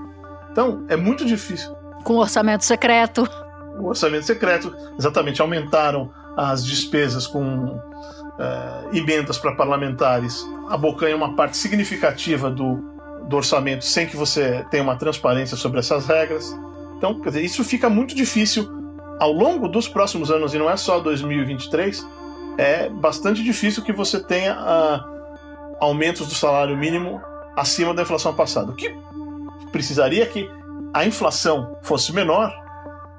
Então, 0.51 0.85
é 0.89 0.97
muito 0.97 1.25
difícil. 1.25 1.73
Com 2.05 2.15
orçamento 2.17 2.65
secreto. 2.65 3.29
O 3.79 3.87
orçamento 3.87 4.25
secreto, 4.25 4.75
exatamente, 4.99 5.41
aumentaram 5.41 6.11
as 6.37 6.65
despesas 6.65 7.27
com 7.27 7.67
uh, 7.67 8.97
emendas 8.97 9.39
para 9.39 9.53
parlamentares 9.53 10.45
abocanha 10.69 11.17
uma 11.17 11.35
parte 11.35 11.57
significativa 11.57 12.51
do, 12.51 12.77
do 13.29 13.37
orçamento 13.37 13.85
sem 13.85 14.07
que 14.07 14.17
você 14.17 14.65
tenha 14.71 14.83
uma 14.83 14.97
transparência 14.97 15.57
sobre 15.57 15.81
essas 15.81 16.07
regras. 16.07 16.57
Então, 16.97 17.21
quer 17.21 17.31
dizer, 17.31 17.43
isso 17.43 17.65
fica 17.65 17.89
muito 17.89 18.15
difícil 18.15 18.69
ao 19.21 19.33
longo 19.33 19.69
dos 19.69 19.89
próximos 19.89 20.31
anos, 20.31 20.55
e 20.55 20.59
não 20.59 20.69
é 20.69 20.77
só 20.77 20.99
2023, 20.99 22.07
é 22.59 22.89
bastante 22.89 23.43
difícil 23.43 23.83
que 23.83 23.93
você 23.93 24.21
tenha 24.21 24.55
uh, 24.55 25.77
aumentos 25.81 26.27
do 26.27 26.35
salário 26.35 26.77
mínimo 26.77 27.21
acima 27.57 27.95
da 27.95 28.03
inflação 28.03 28.35
passada. 28.35 28.71
O 28.71 28.75
que 28.75 28.95
precisaria 29.73 30.27
que 30.27 30.49
a 30.93 31.05
inflação 31.05 31.77
fosse 31.83 32.13
menor 32.13 32.55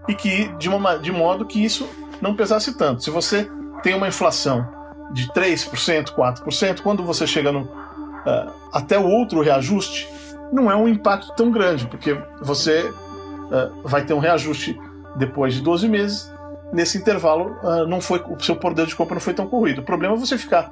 e 0.07 0.15
que 0.15 0.47
de, 0.57 0.69
uma, 0.69 0.97
de 0.97 1.11
modo 1.11 1.45
que 1.45 1.63
isso 1.63 1.87
não 2.21 2.35
pesasse 2.35 2.77
tanto. 2.77 3.03
Se 3.03 3.09
você 3.09 3.49
tem 3.83 3.93
uma 3.93 4.07
inflação 4.07 4.67
de 5.11 5.27
3%, 5.33 6.11
4%, 6.11 6.81
quando 6.81 7.03
você 7.03 7.27
chega 7.27 7.51
no, 7.51 7.61
uh, 7.61 8.51
até 8.73 8.97
o 8.97 9.05
outro 9.05 9.41
reajuste, 9.41 10.07
não 10.51 10.71
é 10.71 10.75
um 10.75 10.87
impacto 10.87 11.33
tão 11.35 11.51
grande, 11.51 11.87
porque 11.87 12.17
você 12.41 12.89
uh, 12.89 13.81
vai 13.83 14.05
ter 14.05 14.13
um 14.13 14.19
reajuste 14.19 14.79
depois 15.15 15.53
de 15.53 15.61
12 15.61 15.87
meses. 15.87 16.31
Nesse 16.73 16.97
intervalo, 16.97 17.55
uh, 17.63 17.85
não 17.87 18.01
foi, 18.01 18.23
o 18.27 18.41
seu 18.41 18.55
poder 18.55 18.85
de 18.85 18.95
compra 18.95 19.15
não 19.15 19.21
foi 19.21 19.33
tão 19.33 19.47
corrido. 19.47 19.81
O 19.81 19.85
problema 19.85 20.15
é 20.15 20.17
você 20.17 20.37
ficar 20.37 20.71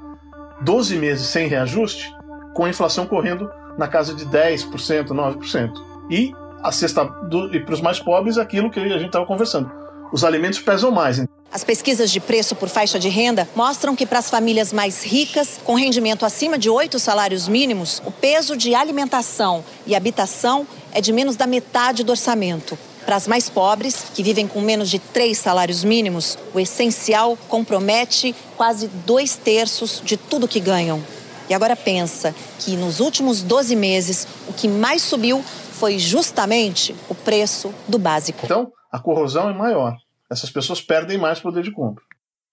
12 0.61 0.97
meses 0.97 1.27
sem 1.27 1.47
reajuste, 1.47 2.13
com 2.53 2.65
a 2.65 2.69
inflação 2.69 3.05
correndo 3.05 3.49
na 3.77 3.87
casa 3.87 4.13
de 4.13 4.25
10%, 4.25 5.07
9%. 5.07 5.71
E 6.09 6.33
a 6.61 6.71
cesta 6.71 7.03
do, 7.03 7.53
e 7.53 7.59
para 7.59 7.73
os 7.73 7.81
mais 7.81 7.99
pobres, 7.99 8.37
aquilo 8.37 8.69
que 8.71 8.79
a 8.79 8.97
gente 8.97 9.07
estava 9.07 9.25
conversando. 9.25 9.69
Os 10.11 10.23
alimentos 10.23 10.59
pesam 10.59 10.91
mais. 10.91 11.23
As 11.51 11.63
pesquisas 11.63 12.09
de 12.09 12.19
preço 12.19 12.55
por 12.55 12.69
faixa 12.69 12.97
de 12.97 13.09
renda 13.09 13.47
mostram 13.55 13.95
que 13.95 14.05
para 14.05 14.19
as 14.19 14.29
famílias 14.29 14.71
mais 14.71 15.03
ricas, 15.03 15.59
com 15.63 15.75
rendimento 15.75 16.25
acima 16.25 16.57
de 16.57 16.69
oito 16.69 16.99
salários 16.99 17.47
mínimos, 17.47 18.01
o 18.05 18.11
peso 18.11 18.55
de 18.55 18.73
alimentação 18.73 19.63
e 19.85 19.95
habitação 19.95 20.65
é 20.91 21.01
de 21.01 21.11
menos 21.11 21.35
da 21.35 21.45
metade 21.45 22.03
do 22.03 22.11
orçamento. 22.11 22.77
Para 23.05 23.17
as 23.17 23.27
mais 23.27 23.49
pobres, 23.49 24.05
que 24.13 24.23
vivem 24.23 24.47
com 24.47 24.61
menos 24.61 24.89
de 24.89 24.97
três 24.97 25.37
salários 25.37 25.83
mínimos, 25.83 26.37
o 26.53 26.59
essencial 26.59 27.37
compromete 27.49 28.33
quase 28.55 28.87
dois 29.05 29.35
terços 29.35 30.01
de 30.03 30.15
tudo 30.15 30.47
que 30.47 30.59
ganham. 30.59 31.03
E 31.49 31.53
agora 31.53 31.75
pensa 31.75 32.33
que 32.59 32.75
nos 32.75 32.99
últimos 32.99 33.41
12 33.41 33.75
meses, 33.75 34.27
o 34.47 34.53
que 34.53 34.67
mais 34.67 35.01
subiu 35.01 35.43
foi 35.43 35.99
justamente 35.99 36.95
o 37.09 37.15
preço 37.15 37.73
do 37.87 37.99
básico. 37.99 38.41
Então, 38.43 38.71
a 38.91 38.99
corrosão 38.99 39.49
é 39.49 39.53
maior 39.53 39.97
essas 40.33 40.49
pessoas 40.49 40.81
perdem 40.81 41.17
mais 41.17 41.39
poder 41.39 41.63
de 41.63 41.71
compra. 41.71 42.03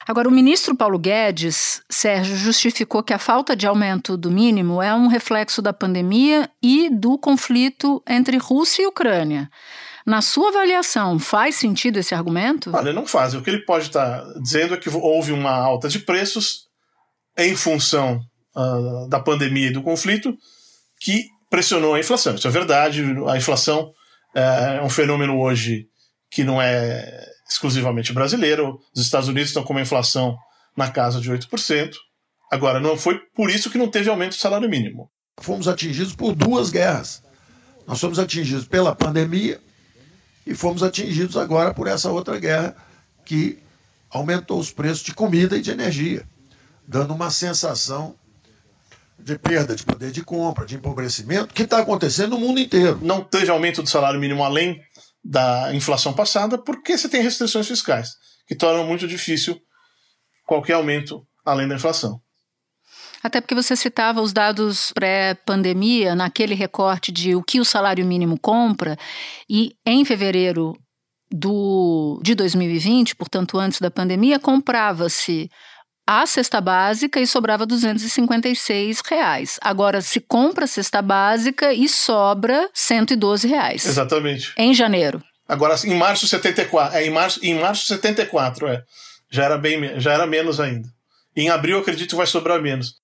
Agora, 0.06 0.28
o 0.28 0.32
ministro 0.32 0.76
Paulo 0.76 0.98
Guedes, 0.98 1.82
Sérgio, 1.90 2.36
justificou 2.36 3.02
que 3.02 3.12
a 3.12 3.18
falta 3.18 3.54
de 3.54 3.66
aumento 3.66 4.16
do 4.16 4.30
mínimo 4.30 4.80
é 4.80 4.94
um 4.94 5.08
reflexo 5.08 5.60
da 5.60 5.72
pandemia 5.72 6.48
e 6.62 6.88
do 6.88 7.18
conflito 7.18 8.02
entre 8.08 8.36
Rússia 8.38 8.82
e 8.82 8.86
Ucrânia. 8.86 9.50
Na 10.06 10.22
sua 10.22 10.48
avaliação, 10.48 11.18
faz 11.18 11.56
sentido 11.56 11.98
esse 11.98 12.14
argumento? 12.14 12.70
Olha, 12.74 12.92
não 12.92 13.06
faz. 13.06 13.34
O 13.34 13.42
que 13.42 13.50
ele 13.50 13.64
pode 13.64 13.86
estar 13.86 14.24
dizendo 14.42 14.74
é 14.74 14.76
que 14.78 14.88
houve 14.88 15.32
uma 15.32 15.52
alta 15.52 15.88
de 15.88 15.98
preços 15.98 16.68
em 17.36 17.54
função 17.54 18.20
uh, 18.56 19.08
da 19.08 19.20
pandemia 19.20 19.68
e 19.68 19.72
do 19.72 19.82
conflito 19.82 20.36
que 21.00 21.24
pressionou 21.48 21.94
a 21.94 22.00
inflação. 22.00 22.34
Isso 22.34 22.46
é 22.46 22.50
verdade. 22.50 23.02
A 23.28 23.36
inflação 23.36 23.90
uh, 24.34 24.38
é 24.38 24.82
um 24.82 24.90
fenômeno 24.90 25.38
hoje 25.40 25.86
que 26.30 26.44
não 26.44 26.60
é 26.60 27.26
exclusivamente 27.48 28.12
brasileiro. 28.12 28.78
Os 28.94 29.02
Estados 29.02 29.28
Unidos 29.28 29.50
estão 29.50 29.64
com 29.64 29.72
uma 29.72 29.82
inflação 29.82 30.36
na 30.76 30.90
casa 30.90 31.20
de 31.20 31.30
8%. 31.30 31.92
Agora, 32.50 32.80
não 32.80 32.96
foi 32.96 33.18
por 33.34 33.50
isso 33.50 33.70
que 33.70 33.78
não 33.78 33.88
teve 33.88 34.08
aumento 34.08 34.32
do 34.32 34.40
salário 34.40 34.68
mínimo. 34.68 35.10
Fomos 35.40 35.66
atingidos 35.66 36.14
por 36.14 36.34
duas 36.34 36.70
guerras. 36.70 37.22
Nós 37.86 38.00
fomos 38.00 38.18
atingidos 38.18 38.66
pela 38.66 38.94
pandemia 38.94 39.60
e 40.46 40.54
fomos 40.54 40.82
atingidos 40.82 41.36
agora 41.36 41.74
por 41.74 41.86
essa 41.86 42.10
outra 42.10 42.38
guerra 42.38 42.76
que 43.24 43.58
aumentou 44.10 44.58
os 44.58 44.72
preços 44.72 45.02
de 45.04 45.14
comida 45.14 45.56
e 45.56 45.62
de 45.62 45.70
energia, 45.70 46.26
dando 46.86 47.14
uma 47.14 47.30
sensação 47.30 48.16
de 49.22 49.38
perda 49.38 49.76
de 49.76 49.84
poder 49.84 50.10
de 50.10 50.22
compra, 50.22 50.66
de 50.66 50.76
empobrecimento, 50.76 51.54
que 51.54 51.62
está 51.62 51.78
acontecendo 51.78 52.30
no 52.30 52.40
mundo 52.40 52.60
inteiro. 52.60 52.98
Não 53.02 53.22
teve 53.22 53.50
aumento 53.50 53.82
do 53.82 53.88
salário 53.88 54.20
mínimo 54.20 54.42
além 54.42 54.80
da 55.22 55.74
inflação 55.74 56.12
passada, 56.12 56.56
porque 56.58 56.96
você 56.96 57.08
tem 57.08 57.22
restrições 57.22 57.68
fiscais, 57.68 58.14
que 58.46 58.54
tornam 58.54 58.86
muito 58.86 59.06
difícil 59.06 59.60
qualquer 60.46 60.74
aumento 60.74 61.26
além 61.44 61.68
da 61.68 61.74
inflação. 61.74 62.20
Até 63.22 63.40
porque 63.40 63.54
você 63.54 63.76
citava 63.76 64.22
os 64.22 64.32
dados 64.32 64.92
pré-pandemia, 64.92 66.14
naquele 66.14 66.54
recorte 66.54 67.12
de 67.12 67.34
o 67.34 67.42
que 67.42 67.60
o 67.60 67.64
salário 67.64 68.04
mínimo 68.06 68.38
compra, 68.38 68.96
e 69.48 69.76
em 69.84 70.04
fevereiro 70.04 70.74
do, 71.30 72.18
de 72.22 72.34
2020, 72.34 73.14
portanto 73.14 73.58
antes 73.58 73.78
da 73.78 73.90
pandemia, 73.90 74.38
comprava-se 74.38 75.50
a 76.10 76.26
cesta 76.26 76.60
básica 76.60 77.20
e 77.20 77.26
sobrava 77.26 77.64
256 77.64 79.00
reais. 79.08 79.60
Agora 79.62 80.00
se 80.00 80.18
compra 80.18 80.64
a 80.64 80.68
cesta 80.68 81.00
básica 81.00 81.72
e 81.72 81.88
sobra 81.88 82.68
112 82.74 83.46
reais. 83.46 83.86
Exatamente. 83.86 84.52
Em 84.56 84.74
janeiro. 84.74 85.22
Agora 85.48 85.76
em 85.84 85.94
março 85.94 86.26
74, 86.26 86.98
é 86.98 87.06
em 87.06 87.10
março, 87.10 87.38
em 87.44 87.54
março 87.54 87.86
74, 87.86 88.66
é. 88.66 88.82
Já 89.30 89.44
era 89.44 89.56
bem 89.56 90.00
já 90.00 90.12
era 90.12 90.26
menos 90.26 90.58
ainda. 90.58 90.88
Em 91.36 91.48
abril 91.48 91.78
acredito 91.78 92.10
que 92.10 92.16
vai 92.16 92.26
sobrar 92.26 92.60
menos. 92.60 92.96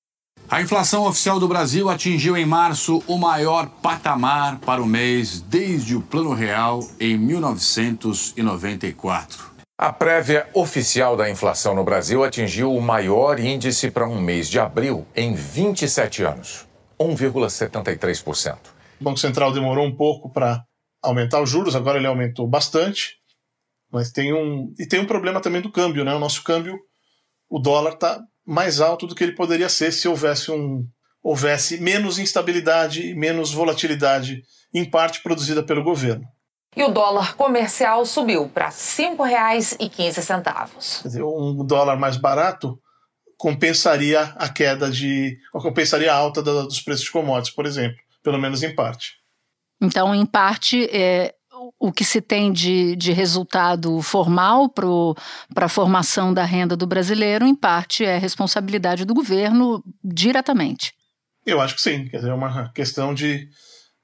A 0.51 0.61
inflação 0.61 1.07
oficial 1.07 1.39
do 1.39 1.47
Brasil 1.47 1.89
atingiu 1.89 2.37
em 2.37 2.45
março 2.45 3.05
o 3.07 3.17
maior 3.17 3.69
patamar 3.69 4.59
para 4.59 4.83
o 4.83 4.87
mês 4.87 5.41
desde 5.41 5.95
o 5.95 6.01
Plano 6.01 6.35
Real 6.35 6.81
em 6.99 7.17
1994. 7.17 9.55
A 9.79 9.93
prévia 9.93 10.49
oficial 10.55 11.19
da 11.19 11.29
inflação 11.29 11.75
no 11.75 11.85
Brasil 11.85 12.25
atingiu 12.25 12.75
o 12.75 12.81
maior 12.81 13.39
índice 13.39 13.91
para 13.91 14.09
um 14.09 14.19
mês 14.19 14.49
de 14.49 14.59
abril 14.59 15.07
em 15.15 15.35
27 15.35 16.23
anos, 16.23 16.67
1,73%. 16.99 18.57
O 18.99 19.05
Banco 19.05 19.19
Central 19.19 19.53
demorou 19.53 19.85
um 19.85 19.95
pouco 19.95 20.33
para 20.33 20.65
aumentar 21.03 21.43
os 21.43 21.51
juros, 21.51 21.77
agora 21.77 21.99
ele 21.99 22.07
aumentou 22.07 22.49
bastante, 22.49 23.19
mas 23.93 24.11
tem 24.11 24.33
um 24.33 24.73
e 24.79 24.87
tem 24.87 24.99
um 24.99 25.07
problema 25.07 25.43
também 25.43 25.61
do 25.61 25.71
câmbio, 25.71 26.07
né? 26.07 26.15
O 26.15 26.19
nosso 26.19 26.43
câmbio, 26.43 26.79
o 27.47 27.59
dólar 27.59 27.93
está 27.93 28.19
mais 28.47 28.81
alto 28.81 29.07
do 29.07 29.15
que 29.15 29.23
ele 29.23 29.35
poderia 29.35 29.69
ser 29.69 29.93
se 29.93 30.09
houvesse 30.09 30.51
um 30.51 30.87
houvesse 31.23 31.79
menos 31.83 32.19
instabilidade, 32.19 33.15
menos 33.15 33.53
volatilidade, 33.53 34.43
em 34.73 34.89
parte 34.89 35.23
produzida 35.23 35.63
pelo 35.63 35.85
governo 35.85 36.27
e 36.77 36.85
o 36.85 36.91
dólar 36.91 37.35
comercial 37.37 38.05
subiu 38.05 38.49
para 38.49 38.67
R$ 38.67 38.73
5,15. 38.73 41.25
Um 41.25 41.65
dólar 41.65 41.97
mais 41.97 42.19
barato 42.19 42.79
compensaria 43.39 44.25
a 44.37 44.49
queda 44.49 44.91
de. 44.91 45.39
compensaria 45.53 46.13
a 46.13 46.17
alta 46.17 46.43
dos 46.43 46.83
preços 46.83 47.07
de 47.07 47.11
commodities, 47.11 47.55
por 47.55 47.65
exemplo, 47.65 47.97
pelo 48.23 48.39
menos 48.39 48.63
em 48.63 48.75
parte. 48.75 49.15
Então, 49.81 50.15
em 50.15 50.27
parte, 50.27 50.85
é, 50.91 51.35
o 51.79 51.93
que 51.93 52.05
se 52.05 52.21
tem 52.21 52.53
de, 52.53 52.97
de 52.97 53.13
resultado 53.13 54.01
formal 54.03 54.69
para 54.69 55.67
a 55.67 55.69
formação 55.69 56.33
da 56.33 56.45
renda 56.45 56.77
do 56.77 56.87
brasileiro, 56.87 57.47
em 57.47 57.55
parte, 57.55 58.05
é 58.05 58.19
responsabilidade 58.19 59.05
do 59.05 59.15
governo 59.15 59.83
diretamente. 60.03 60.95
Eu 61.45 61.61
acho 61.61 61.75
que 61.75 61.83
sim. 61.83 62.09
Quer 62.09 62.19
dizer, 62.19 62.31
é 62.31 62.35
uma 62.35 62.73
questão 62.73 63.15
de 63.15 63.49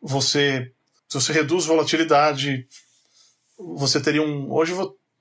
você 0.01 0.73
se 1.13 1.21
você 1.21 1.33
reduz 1.35 1.67
volatilidade, 1.67 2.67
você 3.59 4.01
teria 4.01 4.23
um. 4.23 4.51
Hoje, 4.51 4.73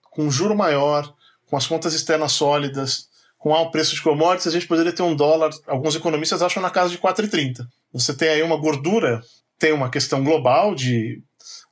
com 0.04 0.24
um 0.24 0.32
juro 0.32 0.56
maior, 0.56 1.14
com 1.48 1.58
as 1.58 1.68
contas 1.68 1.94
externas 1.94 2.32
sólidas, 2.32 3.10
com 3.38 3.54
alto 3.54 3.72
preço 3.72 3.94
de 3.94 4.02
commodities, 4.02 4.48
a 4.48 4.52
gente 4.52 4.68
poderia 4.68 4.94
ter 4.94 5.04
um 5.04 5.14
dólar, 5.14 5.50
alguns 5.68 5.94
economistas 5.94 6.42
acham 6.42 6.64
na 6.64 6.70
casa 6.70 6.92
de 6.92 6.98
4,30. 6.98 7.66
Você 7.92 8.14
tem 8.14 8.30
aí 8.30 8.42
uma 8.42 8.56
gordura, 8.56 9.22
tem 9.60 9.74
uma 9.74 9.90
questão 9.90 10.24
global 10.24 10.74
de 10.74 11.22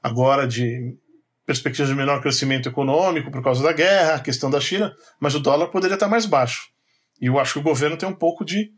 agora 0.03 0.45
de 0.45 0.97
perspectiva 1.45 1.87
de 1.87 1.95
menor 1.95 2.21
crescimento 2.21 2.67
econômico 2.67 3.31
por 3.31 3.41
causa 3.41 3.63
da 3.63 3.71
guerra, 3.71 4.15
a 4.15 4.19
questão 4.19 4.49
da 4.49 4.59
China, 4.59 4.93
mas 5.17 5.33
o 5.33 5.39
dólar 5.39 5.67
poderia 5.67 5.93
estar 5.93 6.09
mais 6.09 6.25
baixo. 6.25 6.67
E 7.21 7.27
eu 7.27 7.39
acho 7.39 7.53
que 7.53 7.59
o 7.59 7.63
governo 7.63 7.95
tem 7.95 8.09
um 8.09 8.15
pouco 8.15 8.43
de. 8.43 8.69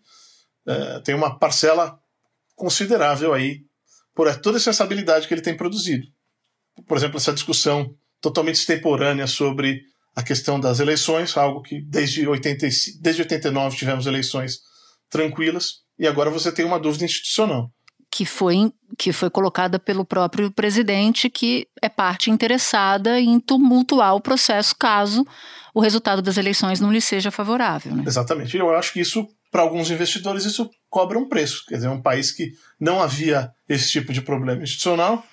Uh, 0.68 1.02
tem 1.04 1.16
uma 1.16 1.40
parcela 1.40 2.00
considerável 2.56 3.34
aí 3.34 3.64
por 4.22 4.36
toda 4.40 4.60
essa 4.60 4.84
habilidade 4.84 5.28
que 5.28 5.34
ele 5.34 5.42
tem 5.42 5.58
produzido. 5.58 6.06
Por 6.88 6.96
exemplo, 6.96 7.18
essa 7.18 7.34
discussão 7.34 7.90
totalmente 8.22 8.56
extemporânea 8.56 9.26
sobre 9.26 9.82
a 10.16 10.22
questão 10.22 10.60
das 10.60 10.80
eleições, 10.80 11.36
algo 11.36 11.64
que 11.64 11.82
desde, 11.82 12.28
80, 12.28 12.68
desde 13.02 13.24
89 13.24 13.76
tivemos 13.76 14.06
eleições 14.06 14.60
tranquilas, 15.10 15.78
e 15.98 16.06
agora 16.06 16.30
você 16.30 16.52
tem 16.52 16.64
uma 16.64 16.80
dúvida 16.80 17.04
institucional. 17.04 17.72
Que 18.12 18.24
foi, 18.24 18.72
que 18.96 19.12
foi 19.12 19.32
colocada 19.32 19.80
pelo 19.80 20.06
próprio 20.06 20.52
presidente, 20.52 21.28
que 21.28 21.66
é 21.82 21.90
parte 21.90 22.30
interessada 22.30 23.20
em 23.20 23.40
tumultuar 23.40 24.14
o 24.14 24.22
processo 24.22 24.76
caso 24.78 25.26
o 25.74 25.80
resultado 25.80 26.22
das 26.22 26.38
eleições 26.38 26.80
não 26.80 26.92
lhe 26.92 27.02
seja 27.02 27.32
favorável. 27.32 27.96
Né? 27.96 28.04
Exatamente. 28.06 28.56
Eu 28.56 28.70
acho 28.76 28.94
que 28.94 29.00
isso 29.00 29.28
para 29.52 29.62
alguns 29.62 29.92
investidores 29.92 30.46
isso 30.46 30.72
cobra 30.90 31.20
um 31.20 31.28
preço. 31.28 31.66
Quer 31.68 31.76
dizer, 31.76 31.88
é 31.88 31.92
um 31.92 32.02
país 32.02 32.32
que 32.32 32.54
não 32.80 33.02
havia 33.02 33.52
esse 33.68 33.92
tipo 33.92 34.14
de 34.14 34.22
problema 34.22 34.64
institucional 34.64 35.24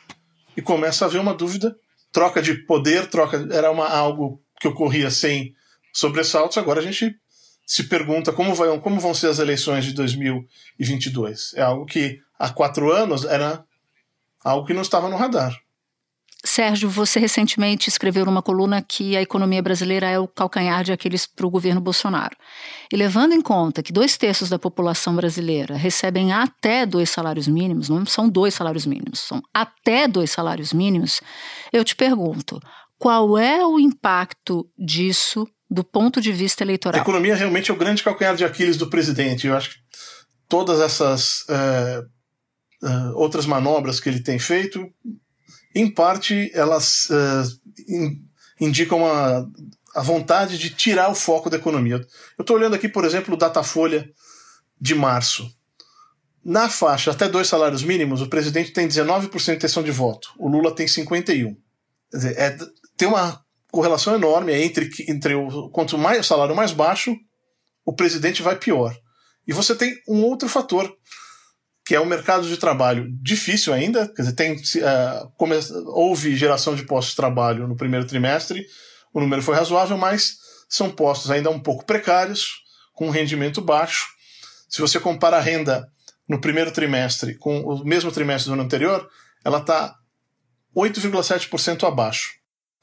e 0.57 0.61
começa 0.61 1.05
a 1.05 1.09
haver 1.09 1.21
uma 1.21 1.33
dúvida. 1.33 1.75
Troca 2.11 2.43
de 2.43 2.55
poder, 2.67 3.09
troca 3.09 3.47
era 3.53 3.71
uma, 3.71 3.87
algo 3.87 4.43
que 4.61 4.67
ocorria 4.67 5.11
sem 5.11 5.55
sobressaltos. 5.93 6.59
Agora 6.59 6.81
a 6.81 6.83
gente 6.83 7.17
se 7.65 7.85
pergunta 7.85 8.33
como, 8.33 8.55
vai, 8.55 8.77
como 8.81 8.99
vão 8.99 9.15
ser 9.15 9.29
as 9.29 9.39
eleições 9.39 9.85
de 9.85 9.93
2022. 9.93 11.55
É 11.55 11.63
algo 11.63 11.87
que 11.87 12.19
há 12.39 12.51
quatro 12.51 12.91
anos 12.91 13.25
era 13.25 13.65
algo 14.43 14.67
que 14.67 14.75
não 14.75 14.83
estava 14.83 15.09
no 15.09 15.17
radar. 15.17 15.57
Sérgio, 16.45 16.89
você 16.89 17.19
recentemente 17.19 17.89
escreveu 17.89 18.25
numa 18.25 18.41
coluna 18.41 18.81
que 18.81 19.17
a 19.17 19.23
economia 19.23 19.61
brasileira 19.61 20.09
é 20.09 20.19
o 20.19 20.29
calcanhar 20.29 20.85
de 20.85 20.93
Aquiles 20.93 21.27
para 21.27 21.45
o 21.45 21.51
governo 21.51 21.81
Bolsonaro. 21.81 22.37
E 22.93 22.97
levando 22.97 23.33
em 23.33 23.41
conta 23.41 23.83
que 23.83 23.93
dois 23.93 24.17
terços 24.17 24.49
da 24.49 24.59
população 24.59 25.17
brasileira 25.17 25.77
recebem 25.77 26.33
até 26.33 26.87
dois 26.87 27.11
salários 27.11 27.49
mínimos, 27.49 27.89
não 27.89 28.07
são 28.07 28.29
dois 28.29 28.55
salários 28.55 28.87
mínimos, 28.87 29.19
são 29.19 29.43
até 29.53 30.07
dois 30.07 30.31
salários 30.31 30.73
mínimos, 30.73 31.21
eu 31.73 31.83
te 31.85 31.97
pergunto, 31.97 32.61
qual 32.97 33.37
é 33.37 33.67
o 33.67 33.79
impacto 33.79 34.69
disso 34.79 35.47
do 35.69 35.83
ponto 35.83 36.21
de 36.21 36.31
vista 36.31 36.63
eleitoral? 36.63 37.01
A 37.01 37.03
economia 37.03 37.35
realmente 37.35 37.71
é 37.71 37.75
o 37.75 37.77
grande 37.77 38.03
calcanhar 38.03 38.37
de 38.37 38.45
Aquiles 38.45 38.77
do 38.77 38.89
presidente. 38.89 39.49
Eu 39.49 39.57
acho 39.57 39.71
que 39.71 39.77
todas 40.49 40.81
essas 40.81 41.45
é, 41.49 42.03
é, 42.85 42.89
outras 43.15 43.45
manobras 43.45 43.99
que 43.99 44.09
ele 44.09 44.21
tem 44.21 44.39
feito 44.39 44.89
em 45.75 45.91
parte, 45.91 46.51
elas 46.55 47.09
uh, 47.11 47.71
in, 47.89 48.25
indicam 48.61 49.05
a 49.95 50.03
vontade 50.03 50.59
de 50.59 50.71
tirar 50.71 51.11
o 51.11 51.15
foco 51.15 51.51
da 51.51 51.57
economia. 51.57 51.97
Eu 52.39 52.43
estou 52.43 52.57
olhando 52.57 52.75
aqui, 52.75 52.89
por 52.89 53.05
exemplo, 53.05 53.35
o 53.35 53.37
Datafolha 53.37 54.09
de 54.81 54.95
março. 54.95 55.51
Na 56.45 56.69
faixa 56.69 57.11
até 57.11 57.29
dois 57.29 57.49
salários 57.49 57.83
mínimos, 57.83 58.23
o 58.23 58.29
presidente 58.29 58.73
tem 58.73 58.87
19% 58.89 59.45
de 59.45 59.53
intenção 59.53 59.83
de 59.83 59.91
voto, 59.91 60.31
o 60.39 60.49
Lula 60.49 60.75
tem 60.75 60.87
51%. 60.87 61.57
Quer 62.11 62.17
dizer, 62.17 62.39
é, 62.39 62.57
tem 62.97 63.09
uma 63.09 63.45
correlação 63.71 64.15
enorme 64.15 64.55
entre, 64.55 64.89
entre 65.09 65.35
o, 65.35 65.69
quanto 65.71 65.99
mais 65.99 66.21
o 66.21 66.25
salário 66.25 66.55
mais 66.55 66.73
baixo, 66.73 67.15
o 67.85 67.93
presidente 67.93 68.43
vai 68.43 68.57
pior. 68.57 68.97
E 69.47 69.53
você 69.53 69.75
tem 69.75 69.95
um 70.09 70.23
outro 70.23 70.49
fator 70.49 70.91
que 71.89 71.95
é 71.95 72.01
um 72.01 72.05
mercado 72.05 72.47
de 72.47 72.59
trabalho 72.59 73.09
difícil 73.23 73.73
ainda, 73.73 74.07
quer 74.07 74.21
dizer, 74.21 74.35
tem, 74.35 74.53
uh, 74.53 75.33
come, 75.39 75.55
houve 75.87 76.37
geração 76.37 76.75
de 76.75 76.83
postos 76.83 77.13
de 77.13 77.17
trabalho 77.17 77.67
no 77.67 77.75
primeiro 77.75 78.07
trimestre, 78.07 78.67
o 79.11 79.19
número 79.19 79.41
foi 79.41 79.55
razoável, 79.55 79.97
mas 79.97 80.37
são 80.69 80.91
postos 80.91 81.31
ainda 81.31 81.49
um 81.49 81.59
pouco 81.59 81.87
precários, 81.87 82.57
com 82.93 83.09
rendimento 83.09 83.63
baixo. 83.63 84.07
Se 84.69 84.83
você 84.83 85.01
compara 85.01 85.39
a 85.39 85.41
renda 85.41 85.89
no 86.29 86.39
primeiro 86.39 86.71
trimestre 86.71 87.35
com 87.39 87.61
o 87.61 87.83
mesmo 87.83 88.13
trimestre 88.13 88.51
do 88.51 88.53
ano 88.53 88.65
anterior, 88.65 89.09
ela 89.43 89.57
está 89.57 89.95
8,7% 90.77 91.89
abaixo. 91.89 92.33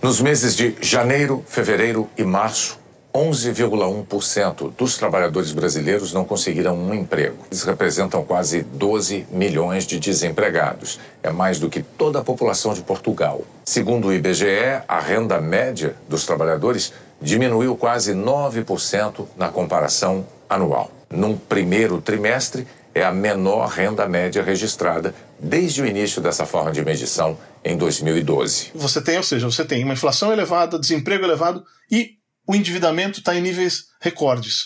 Nos 0.02 0.20
meses 0.20 0.56
de 0.56 0.76
janeiro, 0.82 1.46
fevereiro 1.48 2.10
e 2.18 2.24
março, 2.24 2.80
11,1% 3.16 4.74
dos 4.78 4.98
trabalhadores 4.98 5.54
brasileiros 5.54 6.12
não 6.12 6.26
conseguiram 6.26 6.78
um 6.78 6.94
emprego. 6.94 7.38
Eles 7.50 7.64
representam 7.64 8.26
quase 8.26 8.62
12 8.62 9.26
milhões 9.32 9.88
de 9.88 9.98
desempregados. 10.02 11.00
É 11.24 11.32
mais 11.32 11.58
do 11.58 11.70
que 11.70 11.82
toda 11.82 12.20
a 12.20 12.24
população 12.24 12.74
de 12.74 12.82
Portugal. 12.82 13.42
Segundo 13.64 14.10
o 14.10 14.14
IBGE, 14.14 14.82
a 14.86 15.00
renda 15.00 15.40
média 15.40 15.96
dos 16.10 16.26
trabalhadores 16.26 16.92
diminuiu 17.22 17.78
quase 17.78 18.14
9% 18.14 19.26
na 19.38 19.48
comparação 19.48 20.28
anual. 20.50 20.92
Num 21.10 21.38
primeiro 21.38 22.02
trimestre, 22.02 22.68
é 22.94 23.04
a 23.04 23.12
menor 23.12 23.68
renda 23.68 24.08
média 24.08 24.44
registrada 24.44 25.16
desde 25.40 25.82
o 25.82 25.86
início 25.86 26.22
dessa 26.22 26.46
forma 26.46 26.72
de 26.72 26.84
medição 26.84 27.38
em 27.64 27.78
2012. 27.78 28.72
Você 28.76 29.02
tem, 29.02 29.18
ou 29.18 29.24
seja, 29.24 29.50
você 29.50 29.66
tem 29.66 29.84
uma 29.84 29.94
inflação 29.94 30.32
elevada, 30.32 30.80
desemprego 30.80 31.26
elevado 31.26 31.64
e 31.92 32.16
o 32.48 32.56
endividamento 32.56 33.20
está 33.20 33.36
em 33.36 33.42
níveis 33.42 33.86
recordes. 34.02 34.66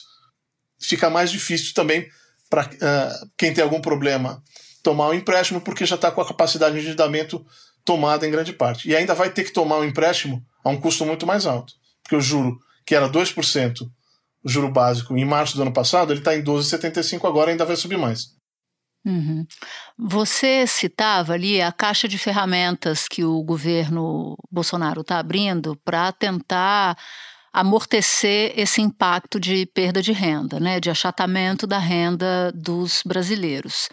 Fica 0.81 1.09
mais 1.09 1.31
difícil 1.31 1.73
também 1.73 2.07
para 2.49 2.65
uh, 2.65 2.69
eh, 2.81 3.13
quem 3.37 3.53
tem 3.53 3.63
algum 3.63 3.81
problema 3.81 4.41
tomar 4.81 5.09
um 5.09 5.13
empréstimo, 5.13 5.61
porque 5.61 5.85
já 5.85 5.95
está 5.95 6.11
com 6.11 6.21
a 6.21 6.27
capacidade 6.27 6.73
de 6.73 6.79
endividamento 6.79 7.45
tomada 7.83 8.25
em 8.25 8.31
grande 8.31 8.53
parte. 8.53 8.89
E 8.89 8.95
ainda 8.95 9.13
vai 9.13 9.29
ter 9.29 9.43
que 9.43 9.51
tomar 9.51 9.77
um 9.77 9.83
empréstimo 9.83 10.43
a 10.63 10.69
um 10.69 10.79
custo 10.79 11.05
muito 11.05 11.27
mais 11.27 11.45
alto. 11.45 11.73
Porque 12.01 12.15
o 12.15 12.21
juro, 12.21 12.57
que 12.85 12.95
era 12.95 13.09
2%, 13.09 13.81
o 14.43 14.49
juro 14.49 14.71
básico, 14.71 15.15
em 15.17 15.25
março 15.25 15.55
do 15.55 15.61
ano 15.61 15.73
passado, 15.73 16.11
ele 16.11 16.19
está 16.19 16.35
em 16.35 16.43
12,75 16.43 17.27
agora, 17.27 17.51
ainda 17.51 17.65
vai 17.65 17.75
subir 17.75 17.97
mais. 17.97 18.39
Uhum. 19.05 19.45
Você 19.97 20.67
citava 20.67 21.33
ali 21.33 21.61
a 21.61 21.71
caixa 21.71 22.07
de 22.07 22.17
ferramentas 22.17 23.07
que 23.07 23.23
o 23.23 23.41
governo 23.43 24.37
Bolsonaro 24.51 25.01
está 25.01 25.19
abrindo 25.19 25.75
para 25.85 26.11
tentar 26.11 26.97
amortecer 27.51 28.53
esse 28.55 28.81
impacto 28.81 29.39
de 29.39 29.65
perda 29.67 30.01
de 30.01 30.11
renda, 30.11 30.59
né, 30.59 30.79
de 30.79 30.89
achatamento 30.89 31.65
da 31.65 31.79
renda 31.79 32.51
dos 32.53 33.01
brasileiros. 33.05 33.89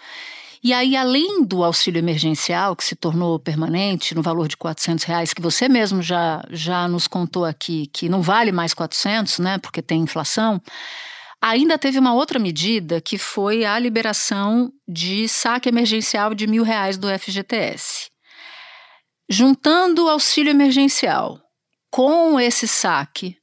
E 0.63 0.73
aí, 0.73 0.97
além 0.97 1.45
do 1.45 1.63
auxílio 1.63 1.99
emergencial, 1.99 2.75
que 2.75 2.85
se 2.85 2.97
tornou 2.97 3.39
permanente 3.39 4.15
no 4.15 4.23
valor 4.23 4.49
de 4.49 4.57
R$ 4.57 4.97
reais, 5.07 5.33
que 5.33 5.41
você 5.41 5.69
mesmo 5.69 6.03
já, 6.03 6.43
já 6.51 6.89
nos 6.89 7.07
contou 7.07 7.45
aqui, 7.45 7.87
que 7.93 8.09
não 8.09 8.21
vale 8.21 8.51
mais 8.51 8.75
400, 8.75 9.39
né, 9.39 9.59
porque 9.59 9.81
tem 9.81 10.03
inflação, 10.03 10.61
ainda 11.41 11.79
teve 11.79 11.99
uma 11.99 12.15
outra 12.15 12.39
medida 12.39 13.01
que 13.01 13.17
foi 13.17 13.65
a 13.65 13.79
liberação 13.79 14.73
de 14.89 15.29
saque 15.29 15.69
emergencial 15.69 16.35
de 16.35 16.47
mil 16.47 16.65
reais 16.65 16.99
do 16.99 17.07
FGTS. 17.09 18.11
Juntando 19.29 20.07
o 20.07 20.09
auxílio 20.09 20.51
emergencial 20.51 21.41
com 21.91 22.39
esse 22.41 22.67
saque 22.67 23.36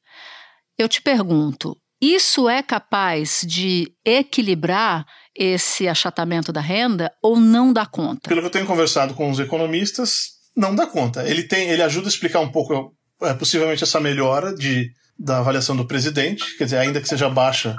eu 0.84 0.89
te 0.89 1.02
pergunto, 1.02 1.76
isso 2.02 2.50
é 2.50 2.62
capaz 2.62 3.46
de 3.48 3.91
equilibrar 4.06 5.06
esse 5.34 5.88
achatamento 5.88 6.52
da 6.52 6.62
renda 6.62 7.12
ou 7.22 7.39
não 7.39 7.72
dá 7.72 7.86
conta? 7.86 8.28
Pelo 8.28 8.41
que 8.41 8.48
eu 8.48 8.52
tenho 8.52 8.65
conversado 8.65 9.13
com 9.13 9.32
os 9.32 9.39
economistas, 9.39 10.34
não 10.56 10.76
dá 10.76 10.86
conta. 10.86 11.28
Ele 11.28 11.43
tem, 11.43 11.69
ele 11.69 11.82
ajuda 11.82 12.08
a 12.08 12.10
explicar 12.10 12.41
um 12.41 12.52
pouco, 12.52 12.93
é, 13.22 13.34
possivelmente 13.34 13.84
essa 13.84 14.00
melhora 14.00 14.54
de, 14.54 14.91
da 15.17 15.39
avaliação 15.39 15.76
do 15.76 15.88
presidente, 15.88 16.58
quer 16.58 16.65
dizer, 16.65 16.78
ainda 16.78 17.00
que 17.00 17.08
seja 17.08 17.30
baixa, 17.30 17.76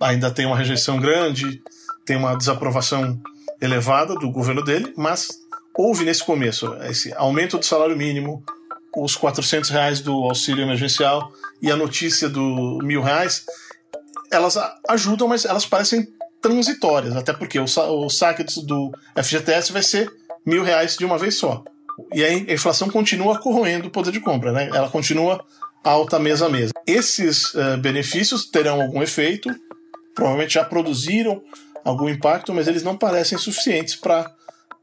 ainda 0.00 0.30
tem 0.30 0.46
uma 0.46 0.56
rejeição 0.56 0.98
grande, 0.98 1.60
tem 2.06 2.16
uma 2.16 2.36
desaprovação 2.36 3.20
elevada 3.60 4.14
do 4.14 4.30
governo 4.30 4.62
dele, 4.62 4.92
mas 4.96 5.28
houve 5.76 6.04
nesse 6.04 6.24
começo 6.24 6.74
esse 6.84 7.12
aumento 7.14 7.58
do 7.58 7.64
salário 7.64 7.96
mínimo, 7.96 8.42
os 8.96 9.16
400 9.16 9.70
reais 9.70 10.00
do 10.00 10.12
auxílio 10.24 10.62
emergencial 10.62 11.32
e 11.60 11.70
a 11.70 11.76
notícia 11.76 12.28
do 12.28 12.78
mil 12.82 13.02
reais, 13.02 13.44
elas 14.30 14.58
ajudam, 14.88 15.28
mas 15.28 15.44
elas 15.44 15.66
parecem 15.66 16.06
transitórias, 16.40 17.14
até 17.16 17.32
porque 17.32 17.58
o, 17.58 17.64
o 17.64 18.10
saque 18.10 18.44
do 18.64 18.92
FGTS 19.16 19.72
vai 19.72 19.82
ser 19.82 20.12
mil 20.44 20.62
reais 20.62 20.96
de 20.96 21.04
uma 21.04 21.16
vez 21.16 21.36
só. 21.36 21.62
E 22.12 22.24
a 22.24 22.32
inflação 22.32 22.88
continua 22.88 23.38
corroendo 23.38 23.88
o 23.88 23.90
poder 23.90 24.12
de 24.12 24.20
compra, 24.20 24.50
né? 24.50 24.68
ela 24.74 24.88
continua 24.88 25.44
alta 25.84 26.18
mês 26.18 26.42
a 26.42 26.48
mês. 26.48 26.70
Esses 26.86 27.54
uh, 27.54 27.76
benefícios 27.78 28.50
terão 28.50 28.80
algum 28.80 29.02
efeito, 29.02 29.48
provavelmente 30.14 30.54
já 30.54 30.64
produziram 30.64 31.42
algum 31.84 32.08
impacto, 32.08 32.52
mas 32.52 32.66
eles 32.66 32.82
não 32.82 32.96
parecem 32.96 33.38
suficientes 33.38 33.94
para 33.94 34.30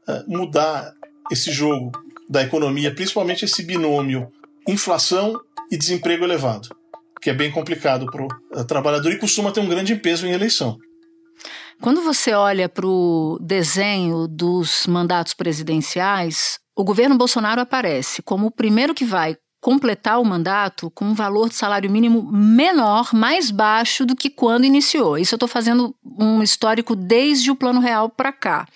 uh, 0.08 0.24
mudar 0.26 0.94
esse 1.30 1.50
jogo 1.50 1.92
da 2.30 2.42
economia, 2.42 2.94
principalmente 2.94 3.44
esse 3.44 3.60
binômio 3.64 4.30
inflação 4.68 5.34
e 5.70 5.76
desemprego 5.76 6.22
elevado, 6.22 6.68
que 7.20 7.28
é 7.28 7.34
bem 7.34 7.50
complicado 7.50 8.06
para 8.06 8.22
o 8.22 8.28
eh, 8.54 8.64
trabalhador 8.64 9.10
e 9.10 9.18
costuma 9.18 9.50
ter 9.50 9.58
um 9.58 9.68
grande 9.68 9.96
peso 9.96 10.26
em 10.26 10.30
eleição. 10.30 10.78
Quando 11.82 12.02
você 12.02 12.32
olha 12.32 12.68
para 12.68 12.86
o 12.86 13.38
desenho 13.40 14.28
dos 14.28 14.86
mandatos 14.86 15.34
presidenciais, 15.34 16.58
o 16.76 16.84
governo 16.84 17.16
Bolsonaro 17.16 17.60
aparece 17.60 18.22
como 18.22 18.46
o 18.46 18.50
primeiro 18.50 18.94
que 18.94 19.04
vai 19.04 19.36
completar 19.60 20.20
o 20.20 20.24
mandato 20.24 20.90
com 20.90 21.06
um 21.06 21.14
valor 21.14 21.48
de 21.48 21.54
salário 21.54 21.90
mínimo 21.90 22.30
menor, 22.30 23.12
mais 23.12 23.50
baixo 23.50 24.06
do 24.06 24.14
que 24.14 24.30
quando 24.30 24.64
iniciou. 24.64 25.18
Isso 25.18 25.34
eu 25.34 25.36
estou 25.36 25.48
fazendo 25.48 25.94
um 26.18 26.42
histórico 26.42 26.94
desde 26.94 27.50
o 27.50 27.56
Plano 27.56 27.80
Real 27.80 28.08
para 28.08 28.32
cá. 28.32 28.66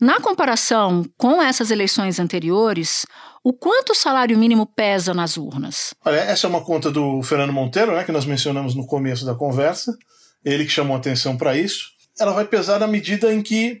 Na 0.00 0.20
comparação 0.20 1.04
com 1.16 1.42
essas 1.42 1.72
eleições 1.72 2.20
anteriores, 2.20 3.04
o 3.42 3.52
quanto 3.52 3.90
o 3.90 3.96
salário 3.96 4.38
mínimo 4.38 4.64
pesa 4.64 5.12
nas 5.12 5.36
urnas? 5.36 5.92
Olha, 6.04 6.18
essa 6.18 6.46
é 6.46 6.50
uma 6.50 6.64
conta 6.64 6.88
do 6.88 7.20
Fernando 7.22 7.52
Monteiro, 7.52 7.96
né, 7.96 8.04
que 8.04 8.12
nós 8.12 8.24
mencionamos 8.24 8.76
no 8.76 8.86
começo 8.86 9.26
da 9.26 9.34
conversa, 9.34 9.92
ele 10.44 10.64
que 10.64 10.70
chamou 10.70 10.96
atenção 10.96 11.36
para 11.36 11.56
isso. 11.56 11.86
Ela 12.18 12.32
vai 12.32 12.44
pesar 12.44 12.78
na 12.78 12.86
medida 12.86 13.34
em 13.34 13.42
que 13.42 13.80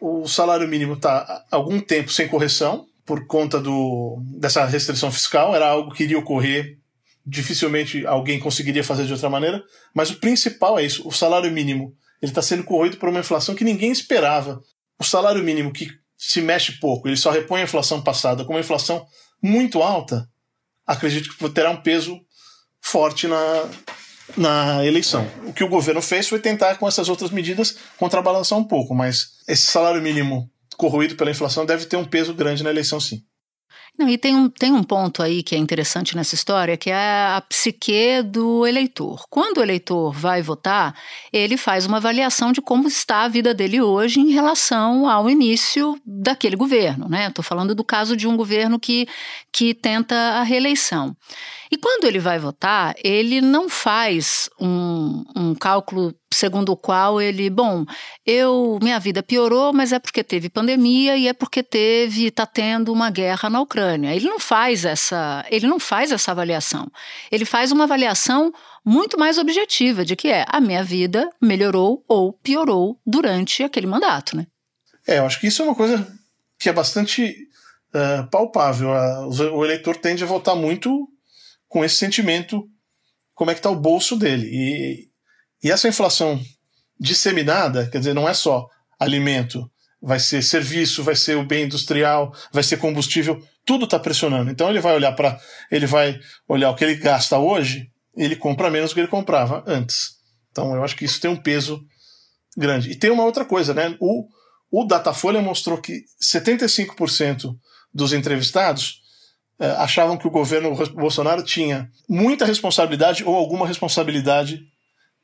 o 0.00 0.28
salário 0.28 0.68
mínimo 0.68 0.94
está 0.94 1.44
algum 1.50 1.80
tempo 1.80 2.12
sem 2.12 2.28
correção, 2.28 2.86
por 3.04 3.26
conta 3.26 3.58
do, 3.58 4.22
dessa 4.38 4.64
restrição 4.64 5.10
fiscal, 5.10 5.56
era 5.56 5.66
algo 5.66 5.92
que 5.92 6.04
iria 6.04 6.18
ocorrer, 6.18 6.76
dificilmente 7.26 8.06
alguém 8.06 8.38
conseguiria 8.38 8.84
fazer 8.84 9.06
de 9.06 9.12
outra 9.12 9.28
maneira, 9.28 9.60
mas 9.92 10.10
o 10.10 10.20
principal 10.20 10.78
é 10.78 10.84
isso: 10.84 11.08
o 11.08 11.10
salário 11.10 11.50
mínimo 11.50 11.94
ele 12.22 12.30
está 12.30 12.42
sendo 12.42 12.64
corroído 12.64 12.96
por 12.96 13.08
uma 13.08 13.20
inflação 13.20 13.54
que 13.54 13.64
ninguém 13.64 13.90
esperava 13.90 14.60
o 14.98 15.04
salário 15.04 15.42
mínimo 15.42 15.72
que 15.72 15.90
se 16.16 16.40
mexe 16.40 16.72
pouco, 16.72 17.08
ele 17.08 17.16
só 17.16 17.30
repõe 17.30 17.60
a 17.60 17.64
inflação 17.64 18.02
passada 18.02 18.44
com 18.44 18.52
uma 18.52 18.60
inflação 18.60 19.06
muito 19.42 19.82
alta, 19.82 20.28
acredito 20.86 21.36
que 21.36 21.48
terá 21.50 21.70
um 21.70 21.80
peso 21.80 22.20
forte 22.80 23.28
na, 23.28 23.70
na 24.36 24.84
eleição. 24.84 25.30
O 25.46 25.52
que 25.52 25.62
o 25.62 25.68
governo 25.68 26.02
fez 26.02 26.28
foi 26.28 26.40
tentar, 26.40 26.76
com 26.76 26.88
essas 26.88 27.08
outras 27.08 27.30
medidas, 27.30 27.76
contrabalançar 27.96 28.58
um 28.58 28.64
pouco, 28.64 28.94
mas 28.94 29.28
esse 29.46 29.62
salário 29.62 30.02
mínimo 30.02 30.50
corroído 30.76 31.14
pela 31.16 31.30
inflação 31.30 31.64
deve 31.64 31.86
ter 31.86 31.96
um 31.96 32.04
peso 32.04 32.34
grande 32.34 32.64
na 32.64 32.70
eleição, 32.70 33.00
sim. 33.00 33.22
Não, 33.98 34.08
e 34.08 34.16
tem 34.16 34.36
um, 34.36 34.48
tem 34.48 34.70
um 34.72 34.84
ponto 34.84 35.24
aí 35.24 35.42
que 35.42 35.56
é 35.56 35.58
interessante 35.58 36.14
nessa 36.14 36.36
história, 36.36 36.76
que 36.76 36.88
é 36.88 36.94
a 36.94 37.40
psique 37.40 38.22
do 38.22 38.64
eleitor. 38.64 39.24
Quando 39.28 39.58
o 39.58 39.62
eleitor 39.62 40.12
vai 40.12 40.40
votar, 40.40 40.94
ele 41.32 41.56
faz 41.56 41.84
uma 41.84 41.96
avaliação 41.96 42.52
de 42.52 42.62
como 42.62 42.86
está 42.86 43.22
a 43.22 43.28
vida 43.28 43.52
dele 43.52 43.80
hoje 43.80 44.20
em 44.20 44.30
relação 44.30 45.08
ao 45.08 45.28
início 45.28 46.00
daquele 46.06 46.54
governo. 46.54 47.08
Né? 47.08 47.26
Estou 47.26 47.42
falando 47.42 47.74
do 47.74 47.82
caso 47.82 48.16
de 48.16 48.28
um 48.28 48.36
governo 48.36 48.78
que, 48.78 49.08
que 49.50 49.74
tenta 49.74 50.14
a 50.14 50.44
reeleição. 50.44 51.16
E 51.70 51.76
quando 51.76 52.04
ele 52.04 52.18
vai 52.18 52.38
votar, 52.38 52.94
ele 53.02 53.40
não 53.40 53.68
faz 53.68 54.48
um, 54.60 55.24
um 55.36 55.54
cálculo 55.54 56.14
segundo 56.32 56.72
o 56.72 56.76
qual 56.76 57.20
ele, 57.20 57.50
bom, 57.50 57.84
eu 58.24 58.78
minha 58.82 58.98
vida 58.98 59.22
piorou, 59.22 59.72
mas 59.72 59.92
é 59.92 59.98
porque 59.98 60.22
teve 60.22 60.48
pandemia 60.48 61.16
e 61.16 61.28
é 61.28 61.32
porque 61.32 61.62
teve 61.62 62.26
está 62.26 62.46
tendo 62.46 62.92
uma 62.92 63.10
guerra 63.10 63.50
na 63.50 63.60
Ucrânia. 63.60 64.14
Ele 64.14 64.26
não 64.26 64.38
faz 64.38 64.84
essa, 64.84 65.44
ele 65.50 65.66
não 65.66 65.78
faz 65.78 66.12
essa 66.12 66.30
avaliação. 66.30 66.90
Ele 67.30 67.44
faz 67.44 67.72
uma 67.72 67.84
avaliação 67.84 68.52
muito 68.84 69.18
mais 69.18 69.38
objetiva 69.38 70.04
de 70.04 70.16
que 70.16 70.28
é 70.28 70.44
a 70.48 70.60
minha 70.60 70.82
vida 70.82 71.28
melhorou 71.40 72.04
ou 72.08 72.32
piorou 72.32 72.98
durante 73.06 73.62
aquele 73.62 73.86
mandato, 73.86 74.36
né? 74.36 74.46
É, 75.06 75.18
eu 75.18 75.26
acho 75.26 75.40
que 75.40 75.46
isso 75.46 75.62
é 75.62 75.64
uma 75.64 75.74
coisa 75.74 76.06
que 76.58 76.68
é 76.68 76.72
bastante 76.72 77.34
uh, 77.94 78.28
palpável. 78.30 78.90
O 79.54 79.64
eleitor 79.64 79.96
tende 79.96 80.22
a 80.22 80.26
votar 80.26 80.54
muito 80.54 81.08
com 81.68 81.84
esse 81.84 81.96
sentimento, 81.96 82.64
como 83.34 83.50
é 83.50 83.54
que 83.54 83.60
está 83.60 83.70
o 83.70 83.78
bolso 83.78 84.16
dele. 84.16 84.48
E, 84.50 85.08
e 85.62 85.70
essa 85.70 85.88
inflação 85.88 86.40
disseminada, 86.98 87.88
quer 87.88 87.98
dizer, 87.98 88.14
não 88.14 88.28
é 88.28 88.34
só 88.34 88.66
alimento, 88.98 89.70
vai 90.00 90.18
ser 90.18 90.42
serviço, 90.42 91.02
vai 91.02 91.14
ser 91.14 91.36
o 91.36 91.44
bem 91.44 91.64
industrial, 91.64 92.34
vai 92.52 92.62
ser 92.62 92.78
combustível, 92.78 93.40
tudo 93.64 93.84
está 93.84 93.98
pressionando. 93.98 94.50
Então 94.50 94.70
ele 94.70 94.80
vai 94.80 94.94
olhar 94.94 95.12
para, 95.12 95.38
ele 95.70 95.86
vai 95.86 96.18
olhar 96.48 96.70
o 96.70 96.74
que 96.74 96.84
ele 96.84 96.96
gasta 96.96 97.38
hoje, 97.38 97.90
ele 98.16 98.34
compra 98.34 98.70
menos 98.70 98.90
do 98.90 98.94
que 98.94 99.00
ele 99.00 99.08
comprava 99.08 99.62
antes. 99.66 100.16
Então 100.50 100.74
eu 100.74 100.82
acho 100.82 100.96
que 100.96 101.04
isso 101.04 101.20
tem 101.20 101.30
um 101.30 101.36
peso 101.36 101.80
grande. 102.56 102.90
E 102.90 102.96
tem 102.96 103.10
uma 103.10 103.24
outra 103.24 103.44
coisa, 103.44 103.74
né? 103.74 103.96
O, 104.00 104.26
o 104.70 104.84
Datafolha 104.84 105.40
mostrou 105.40 105.78
que 105.78 106.02
75% 106.22 107.54
dos 107.92 108.12
entrevistados 108.12 109.00
achavam 109.58 110.16
que 110.16 110.26
o 110.26 110.30
governo 110.30 110.74
Bolsonaro 110.94 111.42
tinha 111.42 111.90
muita 112.08 112.44
responsabilidade 112.44 113.24
ou 113.24 113.34
alguma 113.34 113.66
responsabilidade 113.66 114.62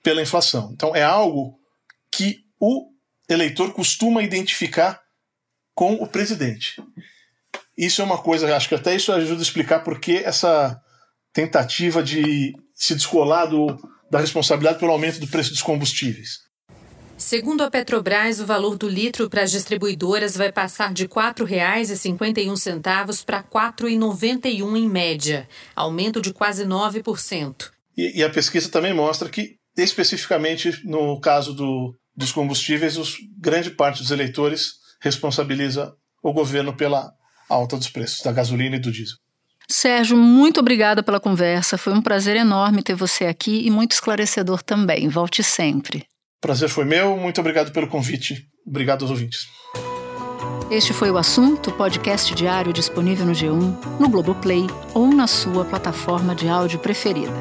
pela 0.03 0.23
inflação. 0.23 0.71
Então 0.73 0.95
é 0.95 1.03
algo 1.03 1.59
que 2.11 2.41
o 2.61 2.91
eleitor 3.29 3.73
costuma 3.73 4.23
identificar 4.23 5.01
com 5.75 5.95
o 5.95 6.07
presidente. 6.07 6.83
Isso 7.77 8.01
é 8.01 8.05
uma 8.05 8.19
coisa, 8.19 8.55
acho 8.55 8.69
que 8.69 8.75
até 8.75 8.95
isso 8.95 9.13
ajuda 9.13 9.41
a 9.41 9.43
explicar 9.43 9.81
por 9.81 9.99
que 9.99 10.19
essa 10.19 10.81
tentativa 11.33 12.03
de 12.03 12.55
se 12.75 12.95
descolar 12.95 13.47
do, 13.47 13.77
da 14.11 14.21
responsabilidade 14.21 14.79
pelo 14.79 14.93
aumento 14.93 15.19
do 15.19 15.27
preço 15.27 15.51
dos 15.51 15.63
combustíveis. 15.63 16.44
Segundo 17.17 17.63
a 17.63 17.71
Petrobras, 17.71 18.41
o 18.41 18.47
valor 18.47 18.77
do 18.77 18.89
litro 18.89 19.31
para 19.31 19.43
as 19.43 19.51
distribuidoras 19.51 20.37
vai 20.37 20.53
passar 20.53 20.93
de 20.93 21.05
R$ 21.05 21.09
4,51 21.09 23.25
para 23.25 23.39
R$ 23.39 23.45
4,91 23.53 24.77
em 24.77 24.89
média, 24.89 25.49
aumento 25.75 26.21
de 26.21 26.33
quase 26.33 26.65
9%. 26.65 27.71
E, 27.97 28.19
e 28.19 28.25
a 28.25 28.31
pesquisa 28.31 28.69
também 28.69 28.93
mostra 28.93 29.29
que, 29.29 29.57
especificamente 29.77 30.81
no 30.85 31.21
caso 31.21 31.55
do, 31.55 31.95
dos 32.17 32.33
combustíveis, 32.33 32.99
os, 32.99 33.17
grande 33.39 33.71
parte 33.71 34.03
dos 34.03 34.11
eleitores 34.11 34.75
responsabiliza 35.01 35.95
o 36.23 36.33
governo 36.33 36.77
pela 36.77 37.13
alta 37.49 37.77
dos 37.77 37.89
preços 37.89 38.23
da 38.23 38.33
gasolina 38.33 38.77
e 38.77 38.81
do 38.81 38.91
diesel. 38.91 39.17
Sérgio, 39.69 40.17
muito 40.17 40.61
obrigada 40.61 41.03
pela 41.03 41.21
conversa. 41.21 41.79
Foi 41.79 41.93
um 41.93 42.03
prazer 42.03 42.37
enorme 42.37 42.83
ter 42.83 42.95
você 42.95 43.27
aqui 43.27 43.67
e 43.67 43.71
muito 43.71 43.93
esclarecedor 43.93 44.63
também. 44.63 45.09
Volte 45.09 45.43
sempre. 45.43 46.07
Prazer 46.45 46.69
foi 46.69 46.85
meu. 46.85 47.17
Muito 47.17 47.41
obrigado 47.41 47.73
pelo 47.73 47.87
convite. 47.87 48.47
Obrigado 48.67 49.01
aos 49.01 49.11
ouvintes. 49.11 49.49
Este 50.71 50.93
foi 50.93 51.11
o 51.11 51.17
assunto, 51.17 51.73
podcast 51.73 52.35
diário 52.35 52.71
disponível 52.71 53.25
no 53.25 53.33
G1, 53.33 53.99
no 53.99 54.09
Globoplay 54.11 54.67
ou 54.93 55.09
na 55.09 55.27
sua 55.27 55.65
plataforma 55.65 56.35
de 56.35 56.47
áudio 56.47 56.79
preferida. 56.79 57.33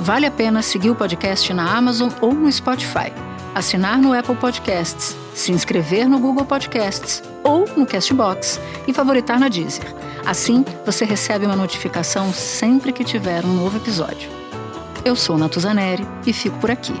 Vale 0.00 0.26
a 0.26 0.32
pena 0.32 0.62
seguir 0.62 0.90
o 0.90 0.96
podcast 0.96 1.54
na 1.54 1.76
Amazon 1.76 2.10
ou 2.20 2.34
no 2.34 2.50
Spotify, 2.50 3.12
assinar 3.54 3.96
no 3.98 4.12
Apple 4.12 4.34
Podcasts, 4.34 5.16
se 5.32 5.52
inscrever 5.52 6.08
no 6.08 6.18
Google 6.18 6.44
Podcasts 6.44 7.22
ou 7.44 7.64
no 7.76 7.86
Castbox 7.86 8.60
e 8.88 8.92
favoritar 8.92 9.38
na 9.38 9.48
Deezer. 9.48 9.94
Assim, 10.26 10.64
você 10.84 11.04
recebe 11.04 11.46
uma 11.46 11.54
notificação 11.54 12.32
sempre 12.32 12.92
que 12.92 13.04
tiver 13.04 13.44
um 13.44 13.54
novo 13.54 13.76
episódio. 13.76 14.28
Eu 15.04 15.14
sou 15.14 15.38
Natuzaneri 15.38 16.04
e 16.26 16.32
fico 16.32 16.58
por 16.58 16.72
aqui. 16.72 17.00